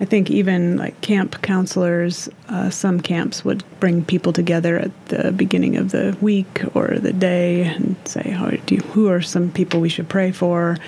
I 0.00 0.04
think 0.04 0.30
even 0.30 0.76
like 0.76 1.00
camp 1.00 1.40
counselors, 1.42 2.28
uh, 2.48 2.70
some 2.70 3.00
camps 3.00 3.44
would 3.44 3.64
bring 3.80 4.04
people 4.04 4.32
together 4.32 4.78
at 4.78 5.06
the 5.06 5.32
beginning 5.32 5.76
of 5.76 5.90
the 5.90 6.16
week 6.20 6.62
or 6.74 6.98
the 6.98 7.12
day 7.12 7.62
and 7.62 7.96
say, 8.04 8.30
"How 8.30 8.50
do 8.50 8.74
you, 8.74 8.80
who 8.80 9.08
are 9.08 9.20
some 9.20 9.50
people 9.50 9.80
we 9.80 9.88
should 9.88 10.08
pray 10.08 10.30
for? 10.32 10.78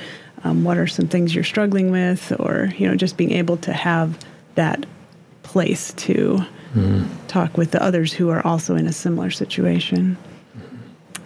Um, 0.44 0.64
what 0.64 0.78
are 0.78 0.86
some 0.86 1.08
things 1.08 1.34
you're 1.34 1.44
struggling 1.44 1.90
with?" 1.90 2.32
Or 2.40 2.72
you 2.78 2.88
know, 2.88 2.94
just 2.94 3.16
being 3.16 3.32
able 3.32 3.56
to 3.58 3.72
have 3.72 4.18
that 4.54 4.86
place 5.42 5.92
to 5.94 6.44
mm-hmm. 6.74 7.26
talk 7.26 7.56
with 7.56 7.70
the 7.70 7.82
others 7.82 8.12
who 8.12 8.28
are 8.28 8.44
also 8.46 8.76
in 8.76 8.86
a 8.86 8.92
similar 8.92 9.30
situation. 9.30 10.16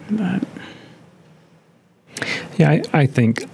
But 0.09 0.43
yeah, 2.57 2.71
I, 2.71 2.81
I 2.93 3.05
think 3.05 3.45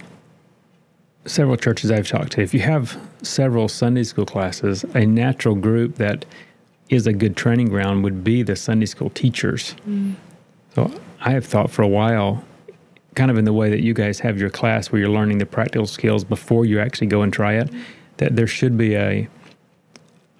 several 1.24 1.56
churches 1.56 1.90
I've 1.90 2.08
talked 2.08 2.32
to, 2.32 2.42
if 2.42 2.52
you 2.52 2.60
have 2.60 2.98
several 3.22 3.68
Sunday 3.68 4.04
school 4.04 4.26
classes, 4.26 4.84
a 4.94 5.06
natural 5.06 5.54
group 5.54 5.96
that 5.96 6.24
is 6.88 7.06
a 7.06 7.12
good 7.12 7.36
training 7.36 7.68
ground 7.68 8.04
would 8.04 8.22
be 8.22 8.42
the 8.42 8.56
Sunday 8.56 8.86
school 8.86 9.10
teachers. 9.10 9.74
Mm. 9.88 10.14
So 10.74 10.92
I 11.20 11.30
have 11.30 11.46
thought 11.46 11.70
for 11.70 11.82
a 11.82 11.88
while, 11.88 12.44
kind 13.14 13.30
of 13.30 13.38
in 13.38 13.44
the 13.44 13.52
way 13.52 13.70
that 13.70 13.80
you 13.80 13.94
guys 13.94 14.18
have 14.20 14.38
your 14.38 14.50
class 14.50 14.90
where 14.90 15.00
you're 15.00 15.10
learning 15.10 15.38
the 15.38 15.46
practical 15.46 15.86
skills 15.86 16.24
before 16.24 16.64
you 16.64 16.80
actually 16.80 17.06
go 17.06 17.22
and 17.22 17.32
try 17.32 17.54
it, 17.54 17.70
that 18.18 18.36
there 18.36 18.46
should 18.46 18.76
be 18.76 18.94
a 18.94 19.28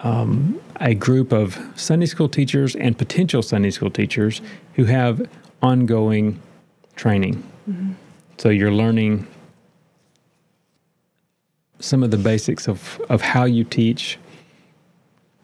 um, 0.02 0.60
a 0.80 0.94
group 0.94 1.32
of 1.32 1.58
Sunday 1.76 2.06
school 2.06 2.28
teachers 2.28 2.74
and 2.76 2.96
potential 2.98 3.42
Sunday 3.42 3.70
school 3.70 3.90
teachers 3.90 4.40
who 4.74 4.84
have 4.84 5.28
ongoing 5.62 6.40
training. 6.96 7.42
Mm-hmm. 7.68 7.92
So 8.38 8.48
you're 8.48 8.72
learning 8.72 9.26
some 11.78 12.02
of 12.02 12.10
the 12.10 12.16
basics 12.16 12.68
of, 12.68 13.00
of 13.08 13.20
how 13.20 13.44
you 13.44 13.64
teach, 13.64 14.18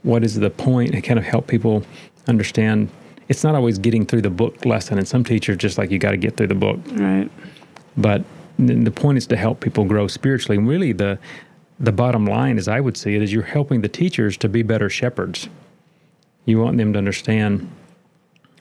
what 0.02 0.24
is 0.24 0.36
the 0.36 0.50
point, 0.50 0.94
and 0.94 1.02
kind 1.02 1.18
of 1.18 1.24
help 1.24 1.46
people 1.46 1.84
understand. 2.26 2.88
It's 3.28 3.44
not 3.44 3.54
always 3.54 3.78
getting 3.78 4.06
through 4.06 4.22
the 4.22 4.30
book 4.30 4.64
lesson, 4.64 4.98
and 4.98 5.06
some 5.06 5.24
teachers 5.24 5.56
just 5.56 5.78
like 5.78 5.90
you 5.90 5.98
got 5.98 6.12
to 6.12 6.16
get 6.16 6.36
through 6.36 6.46
the 6.48 6.54
book. 6.54 6.80
Right. 6.92 7.30
But 7.96 8.24
the 8.58 8.90
point 8.90 9.18
is 9.18 9.26
to 9.28 9.36
help 9.36 9.60
people 9.60 9.84
grow 9.84 10.08
spiritually. 10.08 10.58
And 10.58 10.66
really, 10.66 10.92
the 10.92 11.18
the 11.80 11.92
bottom 11.92 12.26
line, 12.26 12.58
as 12.58 12.68
I 12.68 12.80
would 12.80 12.96
see 12.96 13.14
it, 13.14 13.22
is 13.22 13.32
you're 13.32 13.42
helping 13.42 13.80
the 13.80 13.88
teachers 13.88 14.36
to 14.38 14.48
be 14.48 14.62
better 14.62 14.90
shepherds. 14.90 15.48
You 16.44 16.60
want 16.60 16.78
them 16.78 16.92
to 16.92 16.98
understand 16.98 17.70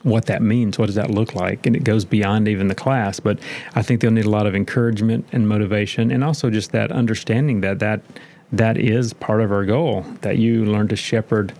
what 0.02 0.26
that 0.26 0.42
means. 0.42 0.78
What 0.78 0.86
does 0.86 0.94
that 0.94 1.10
look 1.10 1.34
like? 1.34 1.66
And 1.66 1.74
it 1.74 1.84
goes 1.84 2.04
beyond 2.04 2.46
even 2.46 2.68
the 2.68 2.74
class. 2.74 3.18
But 3.18 3.38
I 3.74 3.82
think 3.82 4.00
they'll 4.00 4.10
need 4.10 4.26
a 4.26 4.30
lot 4.30 4.46
of 4.46 4.54
encouragement 4.54 5.26
and 5.32 5.48
motivation, 5.48 6.10
and 6.10 6.22
also 6.22 6.50
just 6.50 6.72
that 6.72 6.92
understanding 6.92 7.60
that 7.62 7.78
that 7.80 8.02
that 8.52 8.78
is 8.78 9.12
part 9.12 9.40
of 9.40 9.50
our 9.50 9.64
goal. 9.64 10.02
That 10.20 10.38
you 10.38 10.64
learn 10.64 10.88
to 10.88 10.96
shepherd 10.96 11.52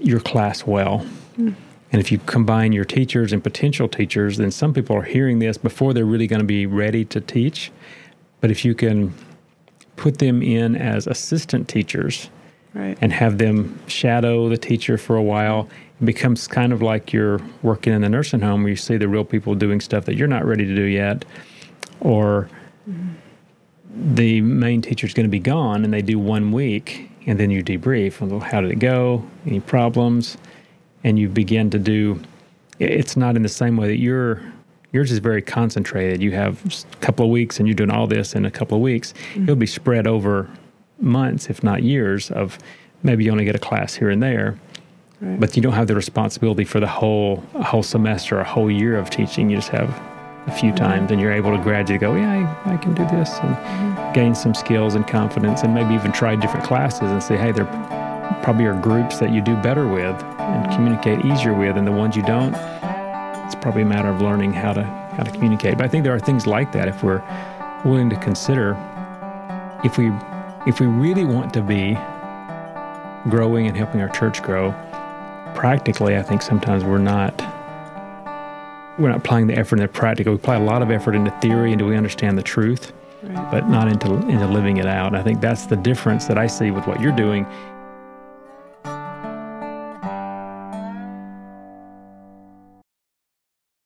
your 0.00 0.20
class 0.20 0.64
well. 0.64 1.04
Mm. 1.36 1.54
And 1.90 2.00
if 2.00 2.12
you 2.12 2.18
combine 2.18 2.72
your 2.72 2.84
teachers 2.84 3.32
and 3.32 3.42
potential 3.42 3.88
teachers, 3.88 4.36
then 4.36 4.50
some 4.50 4.74
people 4.74 4.94
are 4.94 5.02
hearing 5.02 5.38
this 5.38 5.56
before 5.56 5.94
they're 5.94 6.04
really 6.04 6.26
going 6.26 6.40
to 6.40 6.46
be 6.46 6.66
ready 6.66 7.04
to 7.06 7.20
teach. 7.20 7.72
But 8.40 8.50
if 8.50 8.64
you 8.64 8.74
can 8.74 9.14
put 9.98 10.18
them 10.18 10.42
in 10.42 10.76
as 10.76 11.06
assistant 11.06 11.68
teachers 11.68 12.30
right. 12.74 12.96
and 13.00 13.12
have 13.12 13.38
them 13.38 13.78
shadow 13.86 14.48
the 14.48 14.56
teacher 14.56 14.96
for 14.96 15.16
a 15.16 15.22
while 15.22 15.68
it 16.00 16.04
becomes 16.04 16.46
kind 16.46 16.72
of 16.72 16.80
like 16.80 17.12
you're 17.12 17.40
working 17.62 17.92
in 17.92 18.02
the 18.02 18.08
nursing 18.08 18.40
home 18.40 18.62
where 18.62 18.70
you 18.70 18.76
see 18.76 18.96
the 18.96 19.08
real 19.08 19.24
people 19.24 19.54
doing 19.54 19.80
stuff 19.80 20.04
that 20.04 20.14
you're 20.14 20.28
not 20.28 20.44
ready 20.44 20.64
to 20.64 20.74
do 20.74 20.84
yet, 20.84 21.24
or 22.00 22.48
mm-hmm. 22.88 24.14
the 24.14 24.40
main 24.40 24.80
teacher's 24.80 25.12
going 25.12 25.24
to 25.26 25.30
be 25.30 25.40
gone 25.40 25.84
and 25.84 25.92
they 25.92 26.02
do 26.02 26.18
one 26.18 26.52
week 26.52 27.10
and 27.26 27.38
then 27.38 27.50
you 27.50 27.64
debrief. 27.64 28.20
Well, 28.20 28.40
how 28.40 28.60
did 28.60 28.70
it 28.70 28.78
go? 28.78 29.28
Any 29.44 29.60
problems? 29.60 30.36
And 31.04 31.18
you 31.18 31.28
begin 31.28 31.70
to 31.70 31.78
do. 31.78 32.20
It's 32.78 33.16
not 33.16 33.36
in 33.36 33.42
the 33.42 33.48
same 33.48 33.76
way 33.76 33.88
that 33.88 33.98
you're. 33.98 34.40
Yours 34.92 35.12
is 35.12 35.18
very 35.18 35.42
concentrated. 35.42 36.22
You 36.22 36.32
have 36.32 36.64
a 36.64 36.96
couple 36.96 37.24
of 37.24 37.30
weeks 37.30 37.58
and 37.58 37.68
you're 37.68 37.74
doing 37.74 37.90
all 37.90 38.06
this 38.06 38.34
in 38.34 38.46
a 38.46 38.50
couple 38.50 38.76
of 38.76 38.82
weeks. 38.82 39.12
Mm-hmm. 39.12 39.42
It'll 39.42 39.56
be 39.56 39.66
spread 39.66 40.06
over 40.06 40.48
months, 41.00 41.50
if 41.50 41.62
not 41.62 41.82
years, 41.82 42.30
of 42.30 42.58
maybe 43.02 43.24
you 43.24 43.30
only 43.30 43.44
get 43.44 43.54
a 43.54 43.60
class 43.60 43.94
here 43.94 44.10
and 44.10 44.22
there. 44.22 44.58
Right. 45.20 45.40
But 45.40 45.56
you 45.56 45.62
don't 45.62 45.72
have 45.72 45.88
the 45.88 45.96
responsibility 45.96 46.64
for 46.64 46.80
the 46.80 46.86
whole 46.86 47.42
a 47.54 47.64
whole 47.64 47.82
semester, 47.82 48.38
a 48.38 48.44
whole 48.44 48.70
year 48.70 48.96
of 48.96 49.10
teaching. 49.10 49.50
You 49.50 49.56
just 49.56 49.70
have 49.70 49.90
a 50.46 50.52
few 50.52 50.70
mm-hmm. 50.70 50.76
times, 50.76 51.10
and 51.10 51.20
you're 51.20 51.32
able 51.32 51.54
to 51.56 51.62
gradually 51.62 51.98
go, 51.98 52.14
yeah, 52.14 52.62
I, 52.64 52.74
I 52.74 52.76
can 52.76 52.94
do 52.94 53.04
this, 53.08 53.36
and 53.40 53.56
mm-hmm. 53.56 54.12
gain 54.12 54.34
some 54.34 54.54
skills 54.54 54.94
and 54.94 55.06
confidence, 55.06 55.62
and 55.62 55.74
maybe 55.74 55.94
even 55.94 56.12
try 56.12 56.36
different 56.36 56.64
classes 56.64 57.10
and 57.10 57.22
say, 57.22 57.36
hey, 57.36 57.50
there 57.50 57.66
probably 58.42 58.64
are 58.64 58.80
groups 58.80 59.18
that 59.18 59.32
you 59.32 59.40
do 59.40 59.56
better 59.56 59.88
with 59.88 60.16
and 60.38 60.72
communicate 60.72 61.24
easier 61.24 61.52
with, 61.52 61.76
and 61.76 61.86
the 61.86 61.92
ones 61.92 62.14
you 62.14 62.22
don't, 62.22 62.54
it's 63.48 63.54
probably 63.54 63.80
a 63.80 63.86
matter 63.86 64.08
of 64.08 64.20
learning 64.20 64.52
how 64.52 64.74
to 64.74 64.84
how 64.84 65.22
to 65.22 65.30
communicate. 65.30 65.78
But 65.78 65.86
I 65.86 65.88
think 65.88 66.04
there 66.04 66.14
are 66.14 66.20
things 66.20 66.46
like 66.46 66.70
that 66.72 66.86
if 66.86 67.02
we're 67.02 67.22
willing 67.82 68.10
to 68.10 68.16
consider 68.16 68.76
if 69.84 69.96
we 69.96 70.12
if 70.66 70.80
we 70.80 70.86
really 70.86 71.24
want 71.24 71.54
to 71.54 71.62
be 71.62 71.94
growing 73.30 73.66
and 73.66 73.74
helping 73.74 74.02
our 74.02 74.10
church 74.10 74.42
grow 74.42 74.72
practically, 75.54 76.18
I 76.18 76.22
think 76.22 76.42
sometimes 76.42 76.84
we're 76.84 76.98
not 76.98 77.34
we're 78.98 79.08
not 79.08 79.18
applying 79.18 79.46
the 79.46 79.56
effort 79.56 79.76
into 79.80 79.88
practical. 79.88 80.34
We 80.34 80.38
apply 80.38 80.56
a 80.56 80.64
lot 80.64 80.82
of 80.82 80.90
effort 80.90 81.14
into 81.14 81.30
theory 81.40 81.72
and 81.72 81.78
do 81.78 81.86
we 81.86 81.96
understand 81.96 82.36
the 82.36 82.42
truth, 82.42 82.92
right. 83.22 83.50
but 83.50 83.66
not 83.70 83.88
into 83.88 84.12
into 84.28 84.46
living 84.46 84.76
it 84.76 84.86
out. 84.86 85.06
And 85.06 85.16
I 85.16 85.22
think 85.22 85.40
that's 85.40 85.64
the 85.64 85.76
difference 85.76 86.26
that 86.26 86.36
I 86.36 86.48
see 86.48 86.70
with 86.70 86.86
what 86.86 87.00
you're 87.00 87.16
doing 87.16 87.46